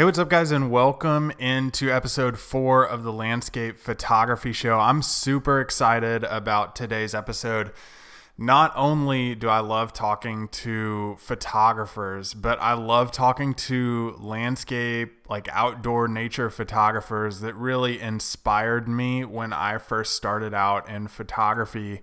[0.00, 4.78] Hey, what's up, guys, and welcome into episode four of the Landscape Photography Show.
[4.78, 7.70] I'm super excited about today's episode.
[8.38, 15.50] Not only do I love talking to photographers, but I love talking to landscape, like
[15.52, 22.00] outdoor nature photographers that really inspired me when I first started out in photography.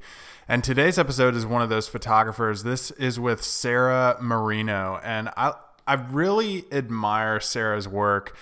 [0.48, 2.62] And today's episode is one of those photographers.
[2.62, 5.00] This is with Sarah Marino.
[5.04, 5.54] And I,
[5.88, 8.36] I really admire Sarah's work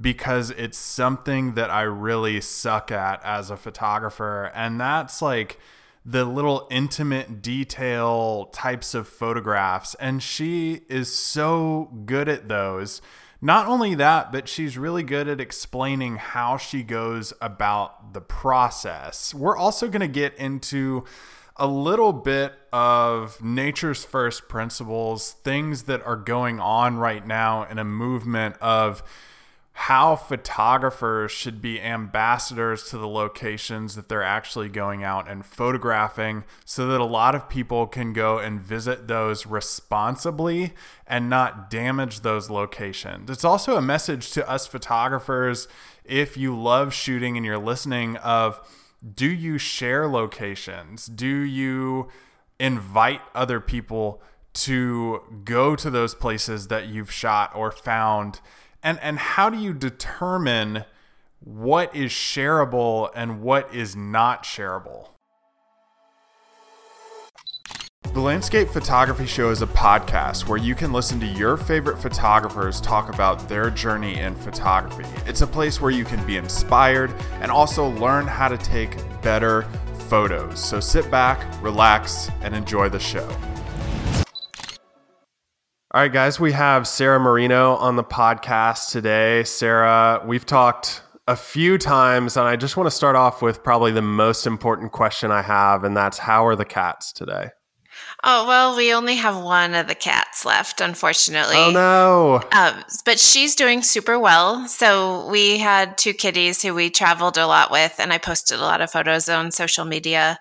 [0.00, 4.50] because it's something that I really suck at as a photographer.
[4.54, 5.58] And that's like
[6.04, 9.94] the little intimate detail types of photographs.
[9.96, 13.00] And she is so good at those.
[13.40, 19.34] Not only that, but she's really good at explaining how she goes about the process.
[19.34, 21.04] We're also going to get into
[21.58, 27.78] a little bit of nature's first principles, things that are going on right now in
[27.78, 29.02] a movement of
[29.78, 36.44] how photographers should be ambassadors to the locations that they're actually going out and photographing
[36.64, 40.72] so that a lot of people can go and visit those responsibly
[41.06, 43.28] and not damage those locations.
[43.28, 45.68] It's also a message to us photographers
[46.06, 48.66] if you love shooting and you're listening of
[49.14, 51.06] do you share locations?
[51.06, 52.08] Do you
[52.58, 54.22] invite other people
[54.54, 58.40] to go to those places that you've shot or found?
[58.82, 60.84] And and how do you determine
[61.40, 65.10] what is shareable and what is not shareable?
[68.12, 72.80] The Landscape Photography Show is a podcast where you can listen to your favorite photographers
[72.80, 75.04] talk about their journey in photography.
[75.26, 79.62] It's a place where you can be inspired and also learn how to take better
[80.08, 80.58] photos.
[80.58, 83.28] So sit back, relax, and enjoy the show.
[85.92, 89.44] All right, guys, we have Sarah Marino on the podcast today.
[89.44, 93.92] Sarah, we've talked a few times, and I just want to start off with probably
[93.92, 97.50] the most important question I have, and that's how are the cats today?
[98.24, 101.56] Oh, well, we only have one of the cats left, unfortunately.
[101.56, 102.42] Oh, no.
[102.58, 104.66] Um, but she's doing super well.
[104.68, 108.62] So we had two kitties who we traveled a lot with, and I posted a
[108.62, 110.38] lot of photos on social media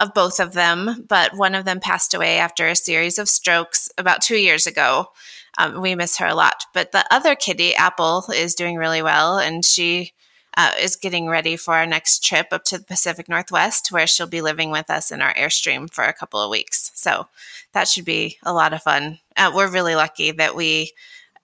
[0.00, 1.06] of both of them.
[1.08, 5.06] But one of them passed away after a series of strokes about two years ago.
[5.58, 6.64] Um, we miss her a lot.
[6.74, 10.12] But the other kitty, Apple, is doing really well, and she
[10.56, 14.26] uh, is getting ready for our next trip up to the Pacific Northwest, where she'll
[14.26, 16.90] be living with us in our Airstream for a couple of weeks.
[16.94, 17.28] So
[17.72, 19.18] that should be a lot of fun.
[19.36, 20.92] Uh, we're really lucky that we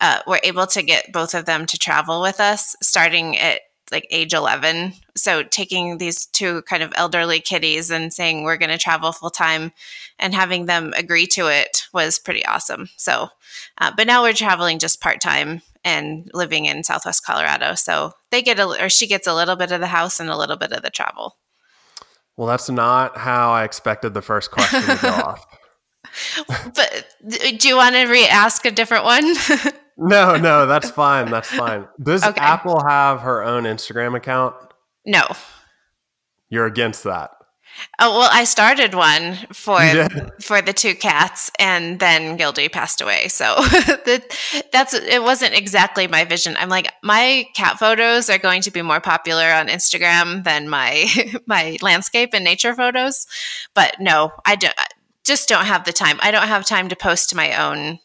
[0.01, 3.61] uh, were able to get both of them to travel with us starting at
[3.91, 8.71] like age 11 so taking these two kind of elderly kitties and saying we're going
[8.71, 9.73] to travel full time
[10.19, 13.29] and having them agree to it was pretty awesome so
[13.79, 17.75] uh, but now we're traveling just part time and living in Southwest Colorado.
[17.75, 20.37] So they get a, or she gets a little bit of the house and a
[20.37, 21.39] little bit of the travel.
[22.37, 25.47] Well, that's not how I expected the first question to go off.
[26.47, 27.07] but
[27.59, 29.35] do you want to re-ask a different one?
[29.97, 31.31] no, no, that's fine.
[31.31, 31.89] That's fine.
[32.01, 32.41] Does okay.
[32.41, 34.55] Apple have her own Instagram account?
[35.07, 35.25] No.
[36.51, 37.31] You're against that.
[37.99, 40.09] Oh well, I started one for yeah.
[40.41, 43.29] for the two cats, and then Gildy passed away.
[43.29, 43.57] So
[44.73, 45.23] that's it.
[45.23, 46.57] wasn't exactly my vision.
[46.59, 51.07] I'm like my cat photos are going to be more popular on Instagram than my
[51.47, 53.27] my landscape and nature photos.
[53.75, 54.75] But no, I don't.
[55.25, 56.19] Just don't have the time.
[56.23, 57.99] I don't have time to post my own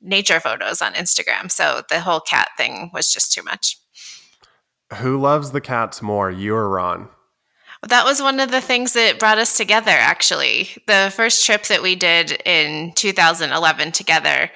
[0.00, 1.50] nature photos on Instagram.
[1.50, 3.78] So the whole cat thing was just too much.
[4.94, 7.10] Who loves the cats more, you or Ron?
[7.86, 10.70] That was one of the things that brought us together, actually.
[10.86, 14.50] The first trip that we did in 2011 together,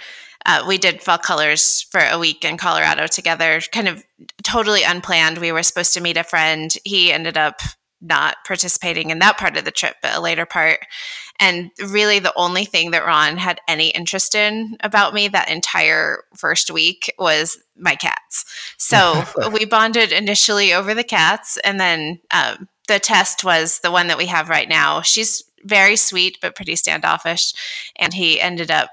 [0.44, 4.02] uh, we did fall colors for a week in Colorado together, kind of
[4.42, 5.38] totally unplanned.
[5.38, 6.74] We were supposed to meet a friend.
[6.84, 7.60] He ended up
[8.00, 10.80] not participating in that part of the trip, but a later part.
[11.38, 16.24] And really, the only thing that Ron had any interest in about me that entire
[16.36, 18.44] first week was my cats.
[18.78, 24.08] So we bonded initially over the cats, and then um, the test was the one
[24.08, 25.00] that we have right now.
[25.02, 27.52] She's very sweet but pretty standoffish,
[27.96, 28.90] and he ended up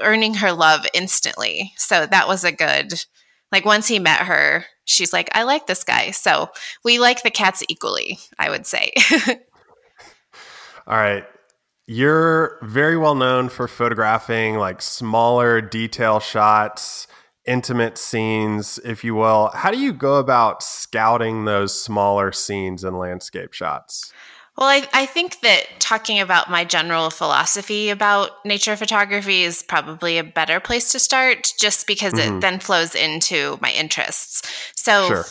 [0.00, 1.72] earning her love instantly.
[1.76, 3.04] So that was a good
[3.52, 6.10] like once he met her, she's like, I like this guy.
[6.10, 6.50] So
[6.84, 8.92] we like the cats equally, I would say.
[10.86, 11.24] All right.
[11.86, 17.06] You're very well known for photographing like smaller detail shots
[17.48, 19.50] intimate scenes, if you will.
[19.54, 24.12] How do you go about scouting those smaller scenes and landscape shots?
[24.58, 30.18] Well, I, I think that talking about my general philosophy about nature photography is probably
[30.18, 32.38] a better place to start just because mm-hmm.
[32.38, 34.42] it then flows into my interests.
[34.74, 35.24] So, sure.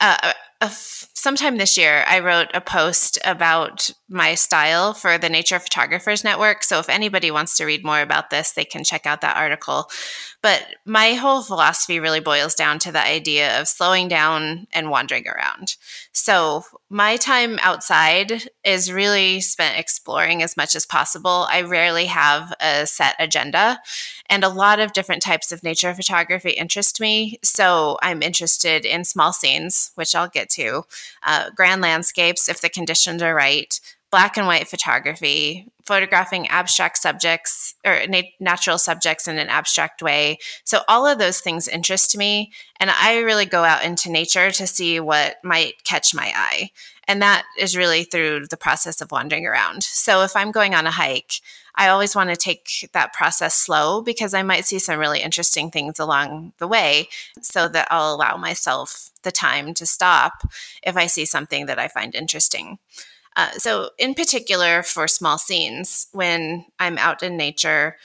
[0.00, 5.58] uh, uh, sometime this year, I wrote a post about my style for the Nature
[5.58, 6.62] Photographers Network.
[6.62, 9.90] So if anybody wants to read more about this, they can check out that article.
[10.40, 15.26] But my whole philosophy really boils down to the idea of slowing down and wandering
[15.26, 15.76] around.
[16.12, 21.46] So my time outside is really spent exploring as much as possible.
[21.50, 23.80] I rarely have a set agenda,
[24.30, 27.38] and a lot of different types of nature photography interest me.
[27.42, 30.84] So I'm interested in small scenes, which I'll get to,
[31.24, 33.80] uh, grand landscapes if the conditions are right,
[34.14, 40.38] black and white photography, photographing abstract subjects or nat- natural subjects in an abstract way.
[40.62, 42.52] So, all of those things interest me.
[42.78, 46.70] And I really go out into nature to see what might catch my eye.
[47.08, 49.82] And that is really through the process of wandering around.
[49.82, 51.32] So, if I'm going on a hike,
[51.74, 55.72] I always want to take that process slow because I might see some really interesting
[55.72, 57.08] things along the way
[57.42, 60.44] so that I'll allow myself the time to stop
[60.84, 62.78] if I see something that I find interesting.
[63.36, 67.96] Uh, so, in particular, for small scenes, when I'm out in nature,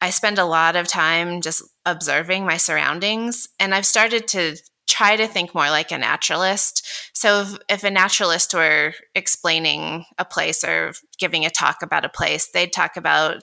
[0.00, 3.48] I spend a lot of time just observing my surroundings.
[3.58, 6.86] And I've started to try to think more like a naturalist.
[7.14, 12.10] So, if, if, a naturalist were explaining a place or giving a talk about a
[12.10, 13.42] place, they'd talk about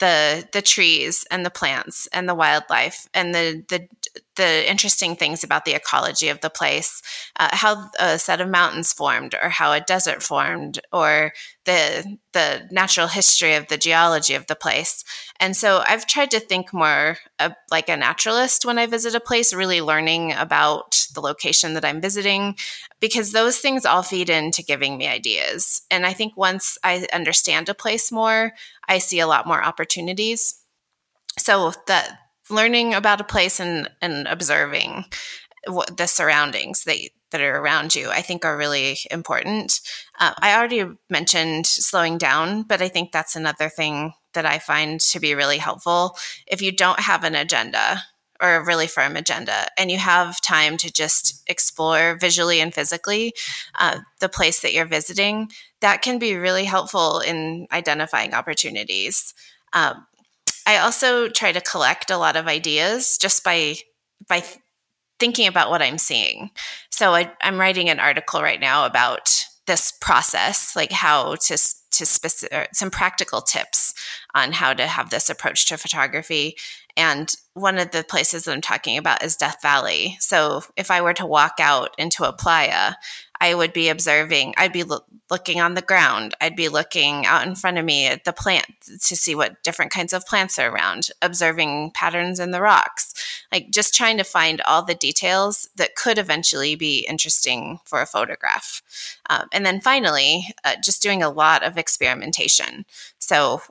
[0.00, 3.86] the the trees and the plants and the wildlife and the the
[4.36, 7.02] the interesting things about the ecology of the place,
[7.38, 11.32] uh, how a set of mountains formed, or how a desert formed, or
[11.64, 15.04] the the natural history of the geology of the place.
[15.38, 19.20] And so I've tried to think more uh, like a naturalist when I visit a
[19.20, 22.56] place, really learning about the location that I'm visiting,
[23.00, 25.82] because those things all feed into giving me ideas.
[25.90, 28.52] And I think once I understand a place more,
[28.88, 30.56] I see a lot more opportunities.
[31.38, 32.18] So that
[32.50, 35.04] learning about a place and, and observing
[35.66, 36.96] what the surroundings that
[37.30, 39.80] that are around you, I think are really important.
[40.18, 45.00] Uh, I already mentioned slowing down, but I think that's another thing that I find
[45.00, 46.16] to be really helpful.
[46.46, 48.02] If you don't have an agenda
[48.40, 53.34] or a really firm agenda and you have time to just explore visually and physically
[53.78, 55.50] uh, the place that you're visiting,
[55.80, 59.34] that can be really helpful in identifying opportunities.
[59.72, 60.06] Um,
[60.70, 63.74] I also try to collect a lot of ideas just by
[64.28, 64.44] by
[65.18, 66.50] thinking about what I'm seeing.
[66.90, 71.58] So I, am writing an article right now about this process, like how to
[71.90, 73.94] to specific some practical tips
[74.36, 76.54] on how to have this approach to photography.
[76.96, 80.16] And one of the places that I'm talking about is Death Valley.
[80.20, 82.92] So if I were to walk out into a playa,
[83.40, 87.46] I would be observing, I'd be lo- looking on the ground, I'd be looking out
[87.46, 90.70] in front of me at the plant to see what different kinds of plants are
[90.70, 93.14] around, observing patterns in the rocks,
[93.50, 98.06] like just trying to find all the details that could eventually be interesting for a
[98.06, 98.82] photograph.
[99.30, 102.84] Um, and then finally, uh, just doing a lot of experimentation.
[103.18, 103.62] So,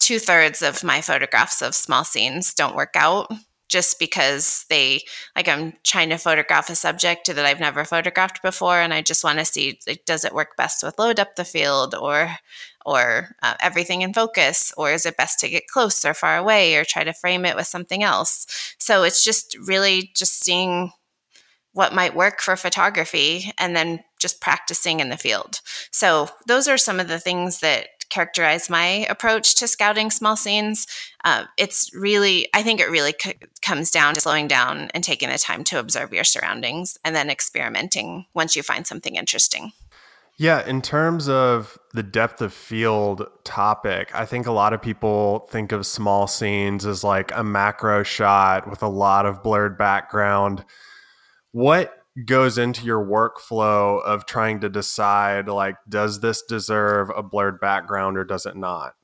[0.00, 3.32] two thirds of my photographs of small scenes don't work out
[3.72, 5.00] just because they
[5.34, 9.24] like I'm trying to photograph a subject that I've never photographed before, and I just
[9.24, 12.36] want to see like does it work best with low depth of field or
[12.84, 16.76] or uh, everything in focus, or is it best to get close or far away,
[16.76, 18.46] or try to frame it with something else?
[18.78, 20.92] So it's just really just seeing
[21.72, 25.60] what might work for photography and then just practicing in the field.
[25.90, 30.86] So those are some of the things that characterize my approach to scouting small scenes.
[31.24, 35.30] Uh, it's really, I think it really c- comes down to slowing down and taking
[35.30, 39.72] the time to observe your surroundings and then experimenting once you find something interesting.
[40.36, 45.46] Yeah, in terms of the depth of field topic, I think a lot of people
[45.50, 50.64] think of small scenes as like a macro shot with a lot of blurred background.
[51.52, 57.58] What goes into your workflow of trying to decide like does this deserve a blurred
[57.60, 58.94] background or does it not?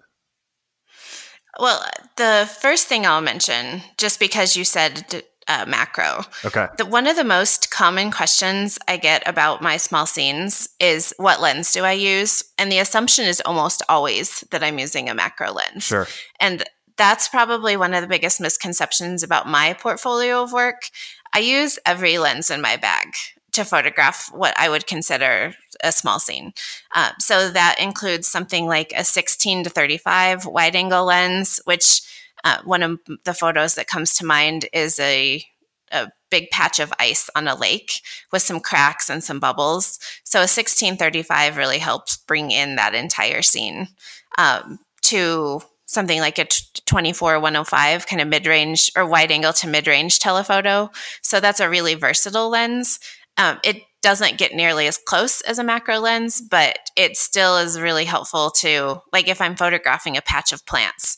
[1.59, 1.83] Well
[2.17, 6.67] the first thing i'll mention just because you said uh, macro okay.
[6.77, 11.41] the, one of the most common questions i get about my small scenes is what
[11.41, 12.45] lens do i use?
[12.59, 15.85] And the assumption is almost always that i'm using a macro lens.
[15.85, 16.07] Sure.
[16.39, 16.65] And
[16.99, 20.83] that's probably one of the biggest misconceptions about my portfolio of work
[21.33, 23.09] I use every lens in my bag
[23.53, 26.53] to photograph what I would consider a small scene.
[26.95, 32.03] Uh, so that includes something like a 16 to 35 wide angle lens, which
[32.45, 35.45] uh, one of the photos that comes to mind is a
[35.91, 39.99] a big patch of ice on a lake with some cracks and some bubbles.
[40.23, 43.89] So a 1635 really helps bring in that entire scene
[44.37, 46.47] um, to something like a
[46.85, 50.91] 24 105 kind of mid-range or wide angle to mid-range telephoto.
[51.23, 53.01] So that's a really versatile lens.
[53.39, 57.81] Um, it doesn't get nearly as close as a macro lens, but it still is
[57.81, 61.17] really helpful to like if I'm photographing a patch of plants,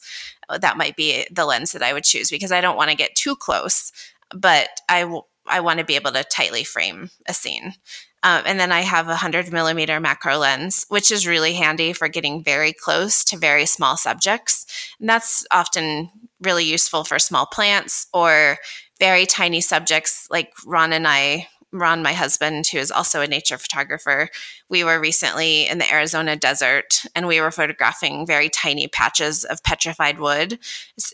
[0.61, 3.15] that might be the lens that I would choose because I don't want to get
[3.15, 3.93] too close,
[4.35, 7.75] but I, w- I want to be able to tightly frame a scene.
[8.23, 12.09] Um, and then I have a 100 millimeter macro lens, which is really handy for
[12.09, 14.67] getting very close to very small subjects.
[15.01, 16.11] And that's often
[16.41, 18.59] really useful for small plants or
[18.99, 23.57] very tiny subjects like Ron and I Ron, my husband, who is also a nature
[23.57, 24.29] photographer,
[24.69, 29.63] we were recently in the Arizona desert and we were photographing very tiny patches of
[29.63, 30.59] petrified wood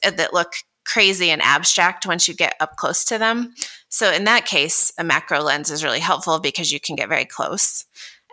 [0.03, 0.55] that look
[0.87, 3.55] crazy and abstract once you get up close to them.
[3.89, 7.25] So, in that case, a macro lens is really helpful because you can get very
[7.25, 7.85] close.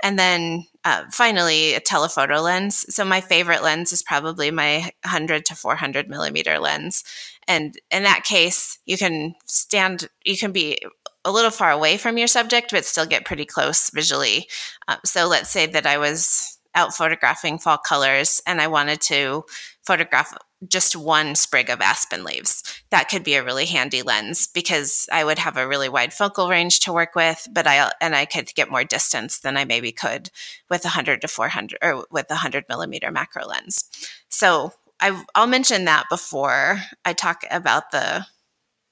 [0.03, 2.86] And then uh, finally, a telephoto lens.
[2.93, 7.03] So, my favorite lens is probably my 100 to 400 millimeter lens.
[7.48, 10.79] And in that case, you can stand, you can be
[11.25, 14.48] a little far away from your subject, but still get pretty close visually.
[14.88, 19.45] Um, so let's say that I was out photographing fall colors and I wanted to
[19.86, 20.34] photograph
[20.68, 22.63] just one sprig of aspen leaves.
[22.90, 26.50] That could be a really handy lens because I would have a really wide focal
[26.50, 29.92] range to work with, but I and I could get more distance than I maybe
[29.92, 30.30] could
[30.70, 33.86] with a 100 to 400 or with a 100 millimeter macro lens.
[34.30, 38.25] So I, I'll mention that before I talk about the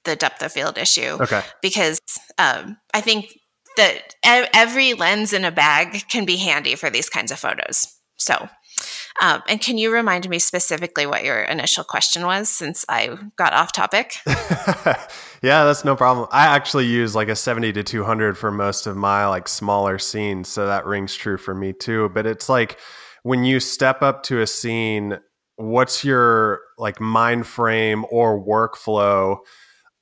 [0.04, 1.16] the depth of field issue.
[1.20, 1.42] Okay.
[1.60, 2.00] Because
[2.38, 3.38] um, I think
[3.76, 7.86] that every lens in a bag can be handy for these kinds of photos.
[8.16, 8.48] So,
[9.20, 13.52] um, and can you remind me specifically what your initial question was since I got
[13.52, 14.16] off topic?
[14.26, 16.28] yeah, that's no problem.
[16.32, 20.48] I actually use like a 70 to 200 for most of my like smaller scenes.
[20.48, 22.10] So that rings true for me too.
[22.14, 22.78] But it's like
[23.22, 25.18] when you step up to a scene,
[25.56, 29.38] what's your like mind frame or workflow?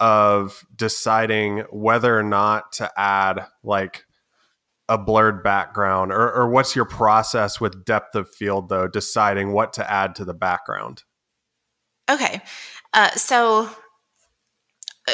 [0.00, 4.06] of deciding whether or not to add like
[4.90, 9.72] a blurred background or, or what's your process with depth of field though deciding what
[9.72, 11.04] to add to the background?
[12.10, 12.42] Okay.
[12.92, 13.70] Uh, so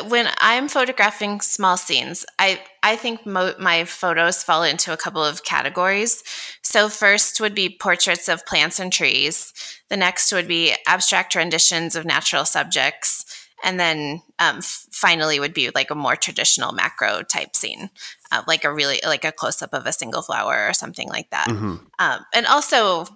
[0.08, 5.24] when i'm photographing small scenes i i think mo- my photos fall into a couple
[5.24, 6.22] of categories.
[6.62, 9.52] So first would be portraits of plants and trees.
[9.88, 13.24] The next would be abstract renditions of natural subjects.
[13.64, 17.90] And then um, finally would be like a more traditional macro type scene
[18.32, 21.48] uh, like a really like a close-up of a single flower or something like that.
[21.48, 21.76] Mm-hmm.
[21.98, 23.06] um, and also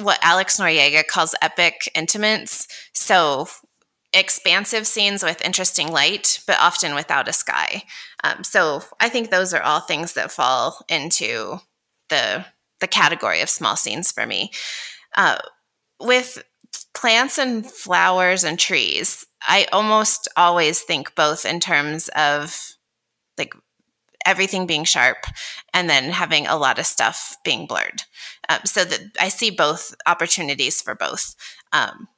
[0.00, 2.68] what alex noriega calls epic intimates.
[2.92, 3.48] So
[4.12, 7.82] expansive scenes with interesting light but often without a sky.
[8.24, 11.60] Um, so i think those are all things that fall into
[12.08, 12.44] the
[12.80, 14.50] the category of small scenes for me.
[15.16, 15.38] Uh,
[16.00, 16.42] with
[16.94, 22.58] plants and flowers and trees I almost always think both in terms of
[23.36, 23.54] like
[24.26, 25.18] everything being sharp
[25.72, 28.02] and then having a lot of stuff being blurred.
[28.48, 31.34] Um, so that I see both opportunities for both.
[31.72, 32.08] Um,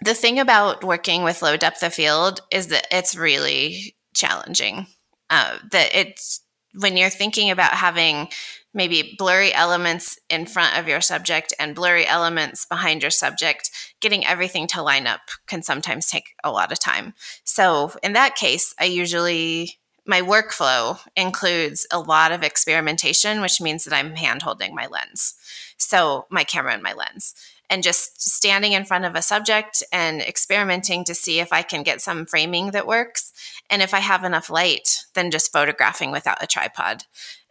[0.00, 4.86] the thing about working with low depth of field is that it's really challenging.
[5.30, 6.42] Uh, that it's
[6.74, 8.28] when you're thinking about having
[8.74, 14.24] maybe blurry elements in front of your subject and blurry elements behind your subject, getting
[14.26, 17.14] everything to line up can sometimes take a lot of time.
[17.44, 23.84] So, in that case, I usually my workflow includes a lot of experimentation, which means
[23.84, 25.34] that I'm hand holding my lens.
[25.78, 27.34] So, my camera and my lens
[27.68, 31.82] and just standing in front of a subject and experimenting to see if I can
[31.82, 33.32] get some framing that works.
[33.68, 37.02] And if I have enough light, then just photographing without a tripod.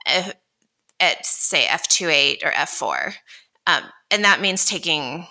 [0.06, 0.34] If,
[1.00, 3.16] at say f2.8 or f4
[3.68, 5.28] um, and that means taking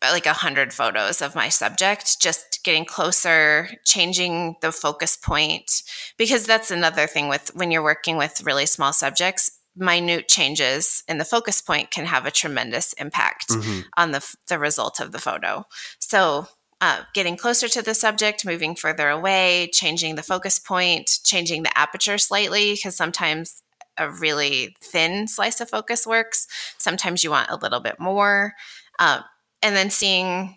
[0.00, 5.82] like a hundred photos of my subject just getting closer changing the focus point
[6.16, 11.18] because that's another thing with when you're working with really small subjects minute changes in
[11.18, 13.80] the focus point can have a tremendous impact mm-hmm.
[13.96, 15.64] on the, the result of the photo
[15.98, 16.46] so
[16.82, 21.78] uh, getting closer to the subject, moving further away, changing the focus point, changing the
[21.78, 23.62] aperture slightly, because sometimes
[23.96, 26.48] a really thin slice of focus works.
[26.78, 28.54] Sometimes you want a little bit more.
[28.98, 29.22] Um,
[29.62, 30.56] and then seeing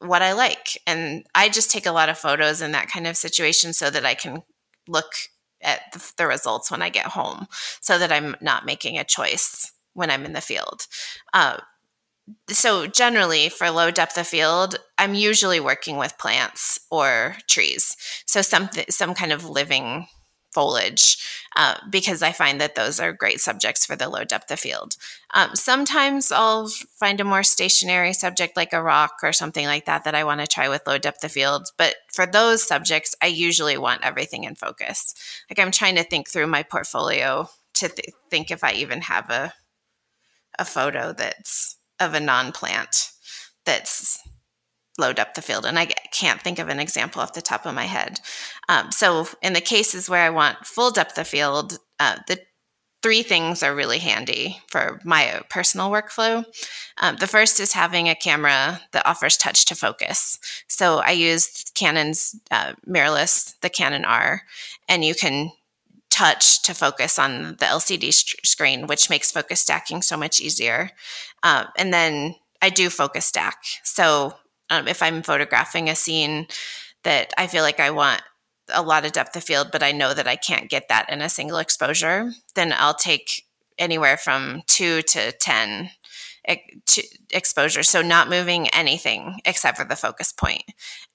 [0.00, 0.78] what I like.
[0.86, 4.04] And I just take a lot of photos in that kind of situation so that
[4.04, 4.42] I can
[4.88, 5.12] look
[5.62, 5.80] at
[6.16, 7.46] the, results when I get home
[7.80, 10.86] so that I'm not making a choice when I'm in the field.
[11.32, 11.58] Uh,
[12.48, 17.96] so generally for low depth of field, I'm usually working with plants or trees.
[18.26, 20.06] So something, some kind of living
[20.56, 21.18] foliage,
[21.54, 24.96] uh, because I find that those are great subjects for the low depth of field.
[25.34, 30.04] Um, sometimes I'll find a more stationary subject like a rock or something like that
[30.04, 31.68] that I want to try with low depth of field.
[31.76, 35.14] But for those subjects, I usually want everything in focus.
[35.50, 39.28] Like I'm trying to think through my portfolio to th- think if I even have
[39.28, 39.52] a
[40.58, 43.10] a photo that's of a non-plant
[43.66, 44.25] that's
[44.98, 47.74] low depth of field and i can't think of an example off the top of
[47.74, 48.20] my head
[48.68, 52.38] um, so in the cases where i want full depth of field uh, the
[53.02, 56.44] three things are really handy for my personal workflow
[57.00, 61.64] um, the first is having a camera that offers touch to focus so i use
[61.74, 64.42] canon's uh, mirrorless the canon r
[64.88, 65.50] and you can
[66.16, 68.10] touch to focus on the LCD
[68.46, 70.90] screen, which makes focus stacking so much easier.
[71.42, 73.58] Um, and then I do focus stack.
[73.82, 74.34] So
[74.70, 76.46] um, if I'm photographing a scene
[77.04, 78.22] that I feel like I want
[78.72, 81.20] a lot of depth of field, but I know that I can't get that in
[81.20, 83.44] a single exposure, then I'll take
[83.78, 85.90] anywhere from two to 10
[87.32, 87.82] exposure.
[87.82, 90.62] So not moving anything except for the focus point.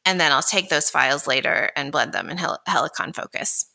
[0.05, 3.65] And then I'll take those files later and blend them in Hel- Helicon Focus.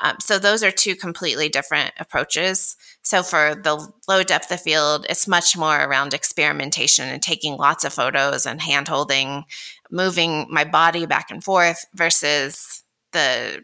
[0.00, 2.76] Um, so those are two completely different approaches.
[3.06, 7.84] So for the low depth of field, it's much more around experimentation and taking lots
[7.84, 9.44] of photos and hand holding,
[9.92, 12.82] moving my body back and forth versus
[13.12, 13.62] the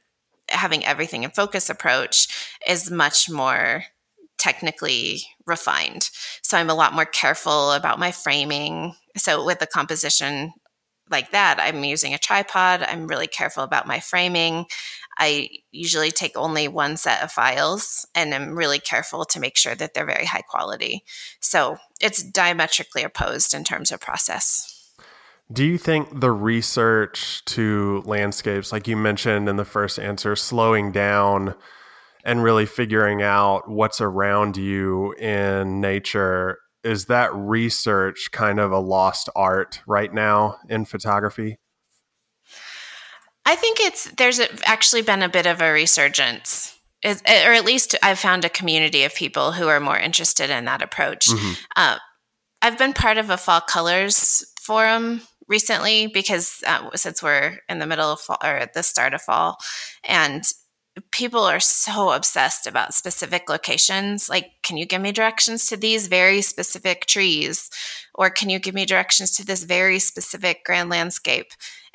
[0.48, 2.28] having everything in focus approach
[2.68, 3.82] is much more
[4.38, 6.08] technically refined.
[6.44, 8.94] So I'm a lot more careful about my framing.
[9.16, 10.52] So with the composition
[11.10, 12.82] like that, I'm using a tripod.
[12.82, 14.66] I'm really careful about my framing.
[15.18, 19.74] I usually take only one set of files and I'm really careful to make sure
[19.74, 21.04] that they're very high quality.
[21.40, 24.68] So it's diametrically opposed in terms of process.
[25.52, 30.92] Do you think the research to landscapes, like you mentioned in the first answer, slowing
[30.92, 31.54] down
[32.24, 38.78] and really figuring out what's around you in nature, is that research kind of a
[38.78, 41.58] lost art right now in photography?
[43.44, 48.18] I think it's there's actually been a bit of a resurgence, or at least I've
[48.18, 51.26] found a community of people who are more interested in that approach.
[51.26, 51.52] Mm-hmm.
[51.76, 51.98] Uh,
[52.60, 57.86] I've been part of a fall colors forum recently because uh, since we're in the
[57.86, 59.58] middle of fall or at the start of fall,
[60.04, 60.44] and
[61.10, 64.28] people are so obsessed about specific locations.
[64.28, 67.70] Like, can you give me directions to these very specific trees?
[68.14, 71.46] Or can you give me directions to this very specific grand landscape?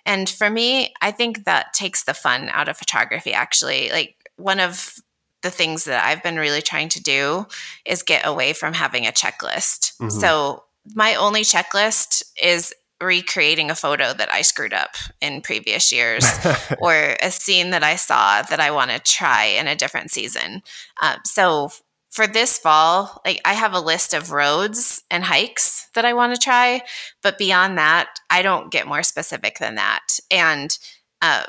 [0.08, 3.92] And for me, I think that takes the fun out of photography, actually.
[3.92, 4.96] Like, one of
[5.44, 7.46] the things that I've been really trying to do
[7.86, 9.96] is get away from having a checklist.
[9.98, 10.10] Mm-hmm.
[10.10, 10.64] So,
[10.96, 16.26] my only checklist is recreating a photo that I screwed up in previous years
[16.80, 20.64] or a scene that I saw that I want to try in a different season.
[21.02, 21.70] Um, so
[22.10, 26.34] for this fall, like I have a list of roads and hikes that I want
[26.34, 26.82] to try,
[27.22, 30.08] but beyond that, I don't get more specific than that.
[30.32, 30.78] And
[31.22, 31.44] uh,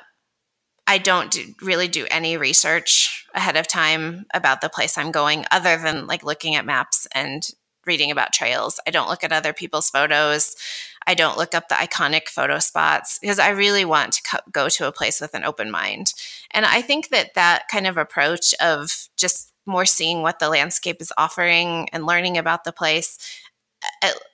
[0.86, 5.44] I don't do, really do any research ahead of time about the place I'm going,
[5.50, 7.46] other than like looking at maps and
[7.86, 8.80] reading about trails.
[8.86, 10.54] I don't look at other people's photos.
[11.06, 14.68] I don't look up the iconic photo spots because I really want to co- go
[14.68, 16.12] to a place with an open mind.
[16.50, 21.00] And I think that that kind of approach of just more seeing what the landscape
[21.00, 23.18] is offering and learning about the place.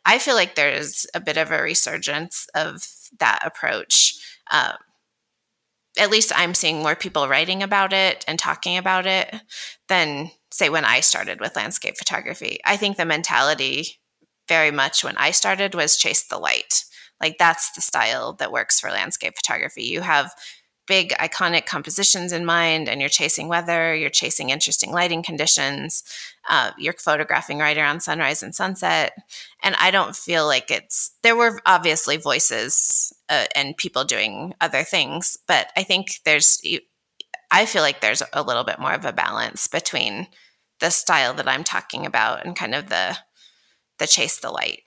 [0.07, 2.87] I feel like there's a bit of a resurgence of
[3.19, 4.15] that approach.
[4.51, 4.77] Um,
[5.99, 9.35] at least I'm seeing more people writing about it and talking about it
[9.89, 12.59] than, say, when I started with landscape photography.
[12.65, 13.99] I think the mentality
[14.49, 16.85] very much when I started was chase the light.
[17.21, 19.85] Like that's the style that works for landscape photography.
[19.85, 20.33] You have
[20.87, 26.03] big iconic compositions in mind and you're chasing weather, you're chasing interesting lighting conditions,
[26.49, 29.13] uh, you're photographing right around sunrise and sunset.
[29.63, 34.83] And I don't feel like it's, there were obviously voices uh, and people doing other
[34.83, 36.61] things, but I think there's,
[37.51, 40.27] I feel like there's a little bit more of a balance between
[40.81, 43.17] the style that I'm talking about and kind of the,
[43.99, 44.83] the chase the light.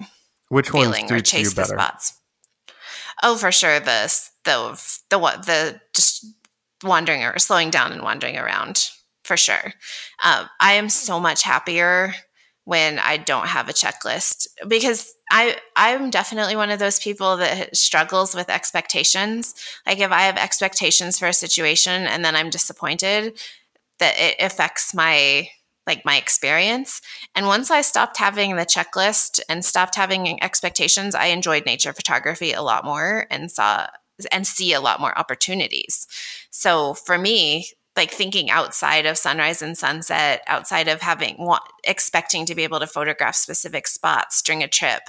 [0.50, 2.14] Which ones do chase the spots?
[3.24, 3.80] Oh, for sure.
[3.80, 6.26] The the the what the just
[6.84, 8.90] wandering or slowing down and wandering around
[9.24, 9.74] for sure.
[10.24, 12.14] Um, I am so much happier
[12.66, 17.76] when I don't have a checklist because I I'm definitely one of those people that
[17.76, 19.56] struggles with expectations.
[19.86, 23.40] Like if I have expectations for a situation and then I'm disappointed,
[24.00, 25.50] that it affects my
[25.88, 27.02] like my experience.
[27.34, 32.52] And once I stopped having the checklist and stopped having expectations, I enjoyed nature photography
[32.52, 33.88] a lot more and saw
[34.32, 36.08] and see a lot more opportunities.
[36.50, 42.46] So for me, like thinking outside of sunrise and sunset, outside of having want, expecting
[42.46, 45.02] to be able to photograph specific spots during a trip,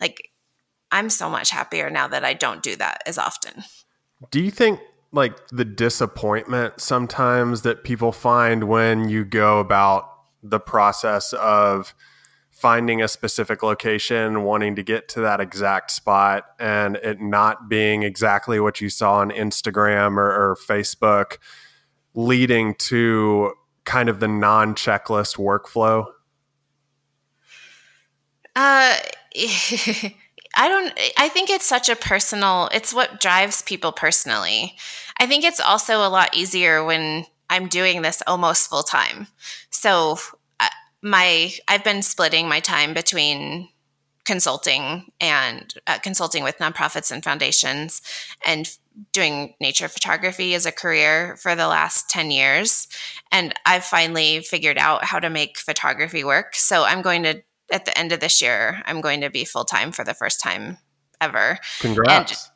[0.00, 0.30] like
[0.90, 3.64] I'm so much happier now that I don't do that as often.
[4.30, 4.80] Do you think
[5.12, 10.13] like the disappointment sometimes that people find when you go about
[10.44, 11.94] the process of
[12.50, 18.04] finding a specific location, wanting to get to that exact spot, and it not being
[18.04, 21.38] exactly what you saw on Instagram or, or Facebook,
[22.14, 23.52] leading to
[23.84, 26.06] kind of the non checklist workflow?
[28.54, 28.96] Uh,
[30.56, 34.76] I don't, I think it's such a personal, it's what drives people personally.
[35.18, 39.26] I think it's also a lot easier when I'm doing this almost full time.
[39.70, 40.18] So
[41.04, 43.68] my I've been splitting my time between
[44.24, 48.00] consulting and uh, consulting with nonprofits and foundations
[48.46, 48.70] and
[49.12, 52.88] doing nature photography as a career for the last 10 years
[53.30, 56.54] and I've finally figured out how to make photography work.
[56.54, 59.64] So I'm going to at the end of this year I'm going to be full
[59.64, 60.78] time for the first time
[61.20, 61.58] ever.
[61.80, 62.32] Congrats.
[62.32, 62.53] And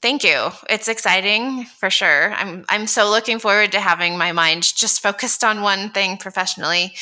[0.00, 0.50] Thank you.
[0.68, 2.32] It's exciting for sure.
[2.34, 6.94] I'm I'm so looking forward to having my mind just focused on one thing professionally.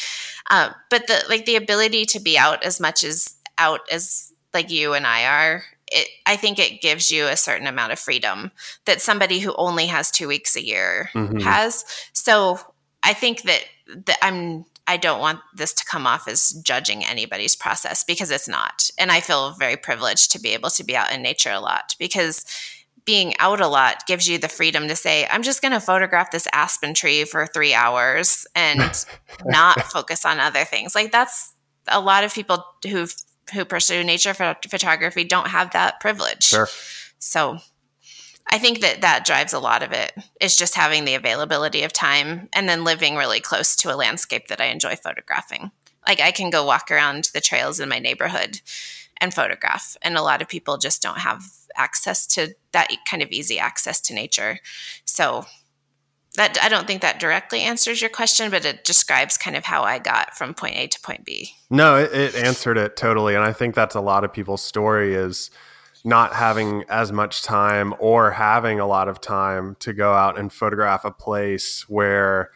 [0.51, 4.71] Uh, but the like the ability to be out as much as out as like
[4.71, 8.51] you and I are, it I think it gives you a certain amount of freedom
[8.85, 11.39] that somebody who only has two weeks a year mm-hmm.
[11.39, 11.85] has.
[12.13, 12.59] So
[13.03, 13.65] I think that
[14.07, 18.49] that I'm I don't want this to come off as judging anybody's process because it's
[18.49, 18.91] not.
[18.99, 21.97] And I feel very privileged to be able to be out in nature a lot
[21.99, 22.45] because
[23.07, 26.31] being out a lot gives you the freedom to say, I'm just going to photograph
[26.31, 29.05] this aspen tree for three hours and
[29.45, 30.95] not focus on other things.
[30.95, 31.55] Like that's
[31.89, 33.07] a lot of people who
[33.53, 36.45] who pursue nature photography don't have that privilege.
[36.45, 36.69] Sure.
[37.19, 37.59] So
[38.51, 41.93] I think that that drives a lot of it is just having the availability of
[41.93, 45.71] time and then living really close to a landscape that I enjoy photographing.
[46.07, 48.61] Like I can go walk around the trails in my neighborhood
[49.19, 51.43] and photograph, and a lot of people just don't have
[51.77, 54.59] access to that kind of easy access to nature.
[55.05, 55.47] So
[56.37, 59.83] that I don't think that directly answers your question, but it describes kind of how
[59.83, 61.53] I got from point A to point B.
[61.71, 65.15] No, it, it answered it totally, and I think that's a lot of people's story
[65.15, 65.51] is
[66.05, 70.53] not having as much time or having a lot of time to go out and
[70.53, 72.51] photograph a place where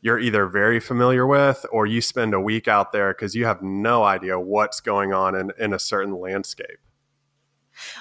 [0.00, 3.62] you're either very familiar with or you spend a week out there because you have
[3.62, 6.78] no idea what's going on in, in a certain landscape.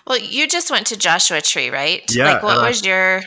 [0.05, 2.03] Well, you just went to Joshua Tree, right?
[2.13, 2.33] Yeah.
[2.33, 3.21] Like what was I, your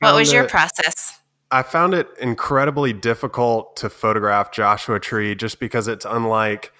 [0.00, 1.20] what was your process?
[1.52, 6.72] I found it incredibly difficult to photograph Joshua Tree just because it's unlike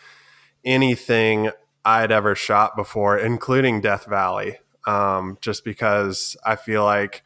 [0.65, 1.51] anything
[1.85, 7.23] I'd ever shot before, including Death Valley, um, just because I feel like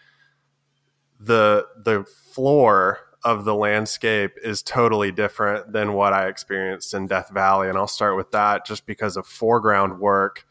[1.19, 7.31] the the floor of the landscape is totally different than what I experienced in Death
[7.31, 10.47] Valley, and I'll start with that just because of foreground work.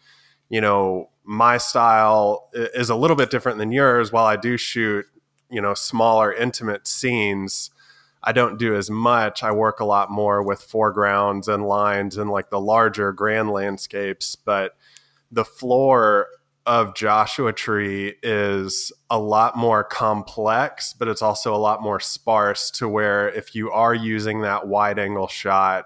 [0.49, 4.11] You know, my style is a little bit different than yours.
[4.11, 5.05] While I do shoot,
[5.49, 7.71] you know, smaller, intimate scenes
[8.25, 9.43] I don't do as much.
[9.43, 14.35] I work a lot more with foregrounds and lines and like the larger grand landscapes.
[14.35, 14.75] But
[15.31, 16.27] the floor
[16.65, 22.71] of Joshua Tree is a lot more complex, but it's also a lot more sparse
[22.71, 25.85] to where if you are using that wide angle shot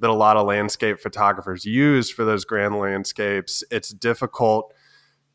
[0.00, 4.74] that a lot of landscape photographers use for those grand landscapes, it's difficult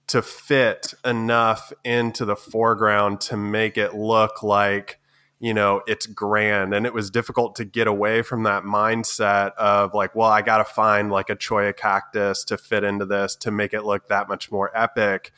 [0.07, 4.99] to fit enough into the foreground to make it look like
[5.43, 6.73] you know it's grand.
[6.73, 10.63] And it was difficult to get away from that mindset of like well i gotta
[10.63, 14.53] find like a cholla cactus to fit into this to make it look that much
[14.53, 15.33] more epic.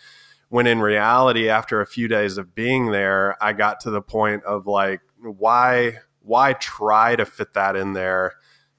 [0.49, 4.43] When in reality after a few days of being there i got to the point
[4.43, 8.33] of like why why try to fit that in there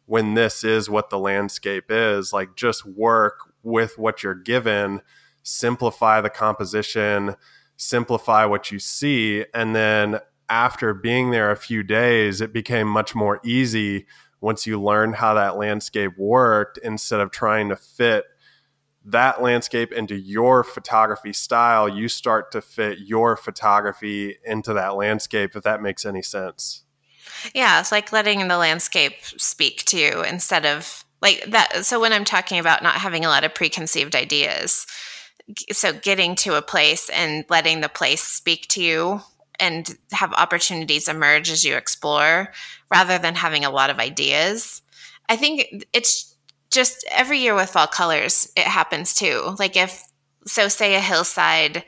[0.05, 2.33] when this is what the landscape is?
[2.33, 5.03] Like just work with what you're given
[5.43, 7.35] simplify the composition
[7.77, 13.15] simplify what you see and then after being there a few days, it became much
[13.15, 14.07] more easy
[14.41, 18.25] once you learned how that landscape worked instead of trying to fit
[19.05, 25.55] that landscape into your photography style, you start to fit your photography into that landscape,
[25.55, 26.83] if that makes any sense.
[27.55, 31.85] Yeah, it's like letting the landscape speak to you instead of like that.
[31.87, 34.87] So, when I'm talking about not having a lot of preconceived ideas,
[35.71, 39.21] so getting to a place and letting the place speak to you
[39.59, 42.53] and have opportunities emerge as you explore
[42.91, 44.83] rather than having a lot of ideas.
[45.29, 46.35] I think it's
[46.71, 49.57] just every year with fall colors, it happens too.
[49.59, 50.03] Like if,
[50.47, 51.85] so say a hillside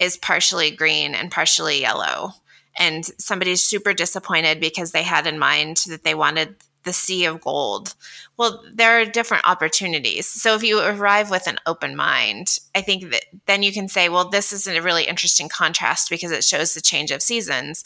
[0.00, 2.32] is partially green and partially yellow,
[2.78, 7.40] and somebody's super disappointed because they had in mind that they wanted the sea of
[7.40, 7.94] gold.
[8.36, 10.26] Well, there are different opportunities.
[10.26, 14.08] So if you arrive with an open mind, I think that then you can say,
[14.08, 17.84] well, this is a really interesting contrast because it shows the change of seasons.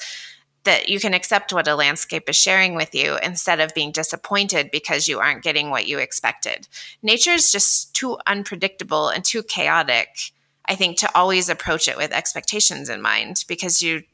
[0.65, 4.71] That you can accept what a landscape is sharing with you instead of being disappointed
[4.71, 6.69] because you aren't getting what you expected.
[7.03, 10.33] Nature is just too unpredictable and too chaotic,
[10.65, 14.05] I think, to always approach it with expectations in mind because you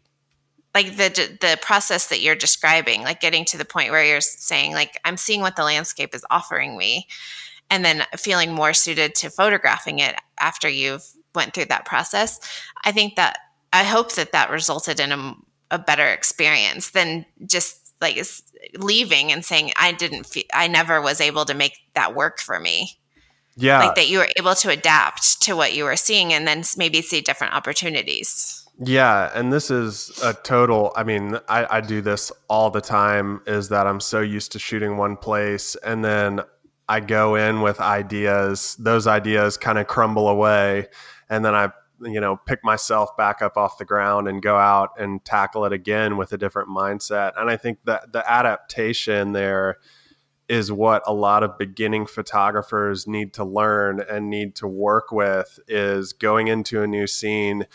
[0.74, 4.72] like the the process that you're describing like getting to the point where you're saying
[4.72, 7.06] like i'm seeing what the landscape is offering me
[7.70, 11.04] and then feeling more suited to photographing it after you've
[11.34, 12.40] went through that process
[12.84, 13.38] i think that
[13.72, 15.34] i hope that that resulted in a,
[15.70, 18.22] a better experience than just like
[18.78, 22.60] leaving and saying i didn't feel i never was able to make that work for
[22.60, 22.96] me.
[23.56, 23.80] Yeah.
[23.80, 27.02] like that you were able to adapt to what you were seeing and then maybe
[27.02, 30.92] see different opportunities yeah, and this is a total.
[30.96, 33.42] I mean, I, I do this all the time.
[33.46, 36.40] Is that I'm so used to shooting one place, and then
[36.88, 38.76] I go in with ideas.
[38.78, 40.88] Those ideas kind of crumble away,
[41.28, 44.90] and then I, you know, pick myself back up off the ground and go out
[44.98, 47.32] and tackle it again with a different mindset.
[47.36, 49.76] And I think that the adaptation there
[50.48, 55.60] is what a lot of beginning photographers need to learn and need to work with.
[55.68, 57.66] Is going into a new scene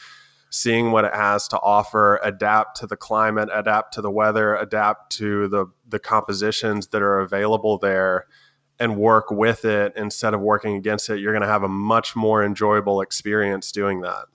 [0.50, 5.12] seeing what it has to offer, adapt to the climate, adapt to the weather, adapt
[5.18, 8.26] to the the compositions that are available there
[8.80, 12.16] and work with it instead of working against it, you're going to have a much
[12.16, 14.26] more enjoyable experience doing that.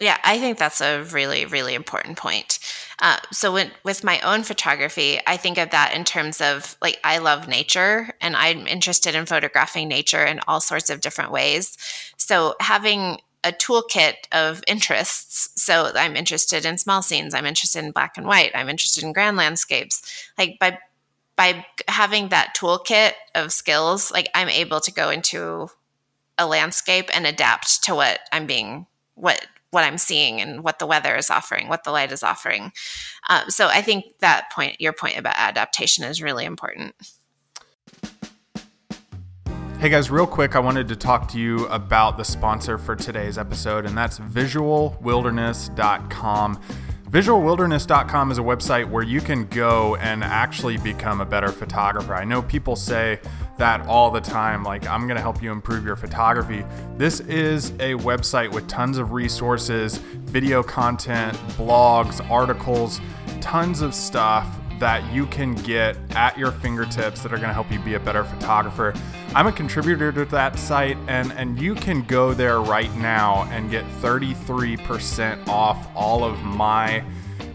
[0.00, 2.58] Yeah, I think that's a really, really important point.
[3.00, 6.98] Uh, so, when, with my own photography, I think of that in terms of like,
[7.04, 11.76] I love nature and I'm interested in photographing nature in all sorts of different ways.
[12.16, 15.50] So, having a toolkit of interests.
[15.56, 17.34] So I'm interested in small scenes.
[17.34, 18.52] I'm interested in black and white.
[18.54, 20.28] I'm interested in grand landscapes.
[20.38, 20.78] Like by
[21.36, 25.70] by having that toolkit of skills, like I'm able to go into
[26.36, 30.86] a landscape and adapt to what I'm being what what I'm seeing and what the
[30.86, 32.72] weather is offering, what the light is offering.
[33.28, 36.94] Uh, so I think that point, your point about adaptation, is really important.
[39.80, 43.38] Hey guys, real quick, I wanted to talk to you about the sponsor for today's
[43.38, 46.60] episode, and that's visualwilderness.com.
[47.08, 52.14] Visualwilderness.com is a website where you can go and actually become a better photographer.
[52.14, 53.20] I know people say
[53.56, 56.62] that all the time, like, I'm to help you improve your photography.
[56.98, 63.00] This is a website with tons of resources, video content, blogs, articles,
[63.40, 67.70] tons of stuff that you can get at your fingertips that are going to help
[67.70, 68.92] you be a better photographer.
[69.34, 73.70] I'm a contributor to that site, and, and you can go there right now and
[73.70, 77.04] get 33% off all of my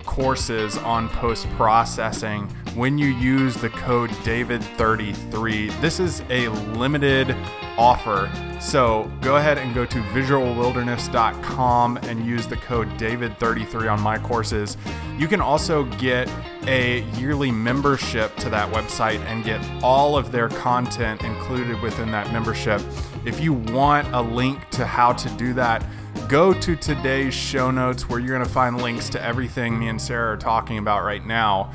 [0.05, 5.81] courses on post processing when you use the code DAVID33.
[5.81, 7.35] This is a limited
[7.77, 8.31] offer.
[8.59, 14.77] So go ahead and go to visualwilderness.com and use the code DAVID33 on my courses.
[15.17, 16.29] You can also get
[16.67, 22.31] a yearly membership to that website and get all of their content included within that
[22.31, 22.81] membership.
[23.25, 25.85] If you want a link to how to do that,
[26.27, 30.01] go to today's show notes where you're going to find links to everything me and
[30.01, 31.71] Sarah are talking about right now.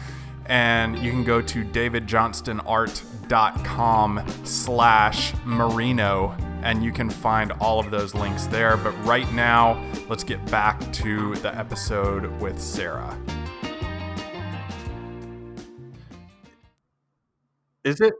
[0.51, 8.17] And you can go to davidjohnstonart.com slash marino and you can find all of those
[8.17, 8.77] links there.
[8.77, 13.17] But right now, let's get back to the episode with Sarah.
[17.85, 18.15] Is it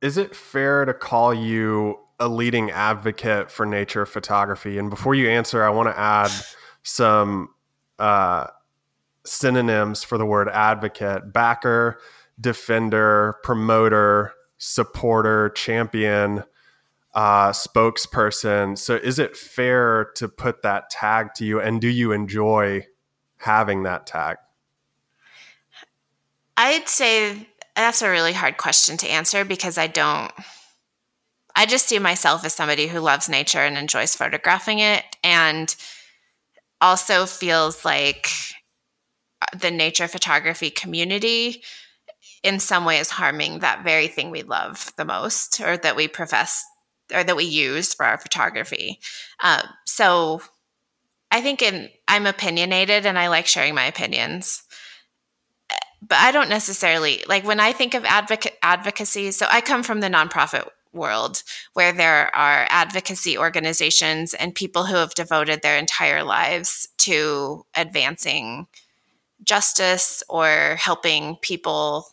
[0.00, 4.78] is it fair to call you a leading advocate for nature photography?
[4.78, 6.30] And before you answer, I want to add
[6.82, 7.50] some
[7.98, 8.48] uh,
[9.28, 12.00] synonyms for the word advocate: backer,
[12.40, 16.44] defender, promoter, supporter, champion,
[17.14, 18.76] uh, spokesperson.
[18.76, 21.60] So, is it fair to put that tag to you?
[21.60, 22.86] And do you enjoy
[23.38, 24.36] having that tag?
[26.56, 30.32] I'd say that's a really hard question to answer because I don't.
[31.54, 35.74] I just see myself as somebody who loves nature and enjoys photographing it, and
[36.80, 38.30] also feels like
[39.58, 41.62] the nature photography community
[42.42, 46.08] in some way is harming that very thing we love the most or that we
[46.08, 46.64] profess
[47.12, 48.98] or that we use for our photography.
[49.42, 50.40] Uh, so
[51.30, 54.62] I think in I'm opinionated and I like sharing my opinions.
[56.00, 59.32] But I don't necessarily like when I think of advoca- advocacy.
[59.32, 61.42] So I come from the nonprofit world
[61.74, 68.66] where there are advocacy organizations and people who have devoted their entire lives to advancing
[69.44, 72.06] justice or helping people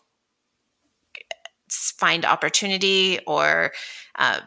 [1.70, 3.72] find opportunity or
[4.18, 4.40] uh,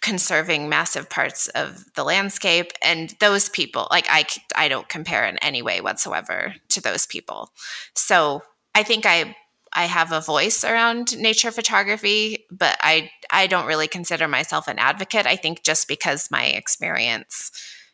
[0.00, 2.72] conserving massive parts of the landscape.
[2.82, 4.24] And those people like i
[4.56, 7.52] i don't compare in any way whatsoever to those people.
[7.94, 8.42] So
[8.74, 9.34] i think i
[9.72, 14.78] i have a voice around nature photography but i i don't really consider myself an
[14.78, 15.26] advocate.
[15.26, 17.50] I think just because my experience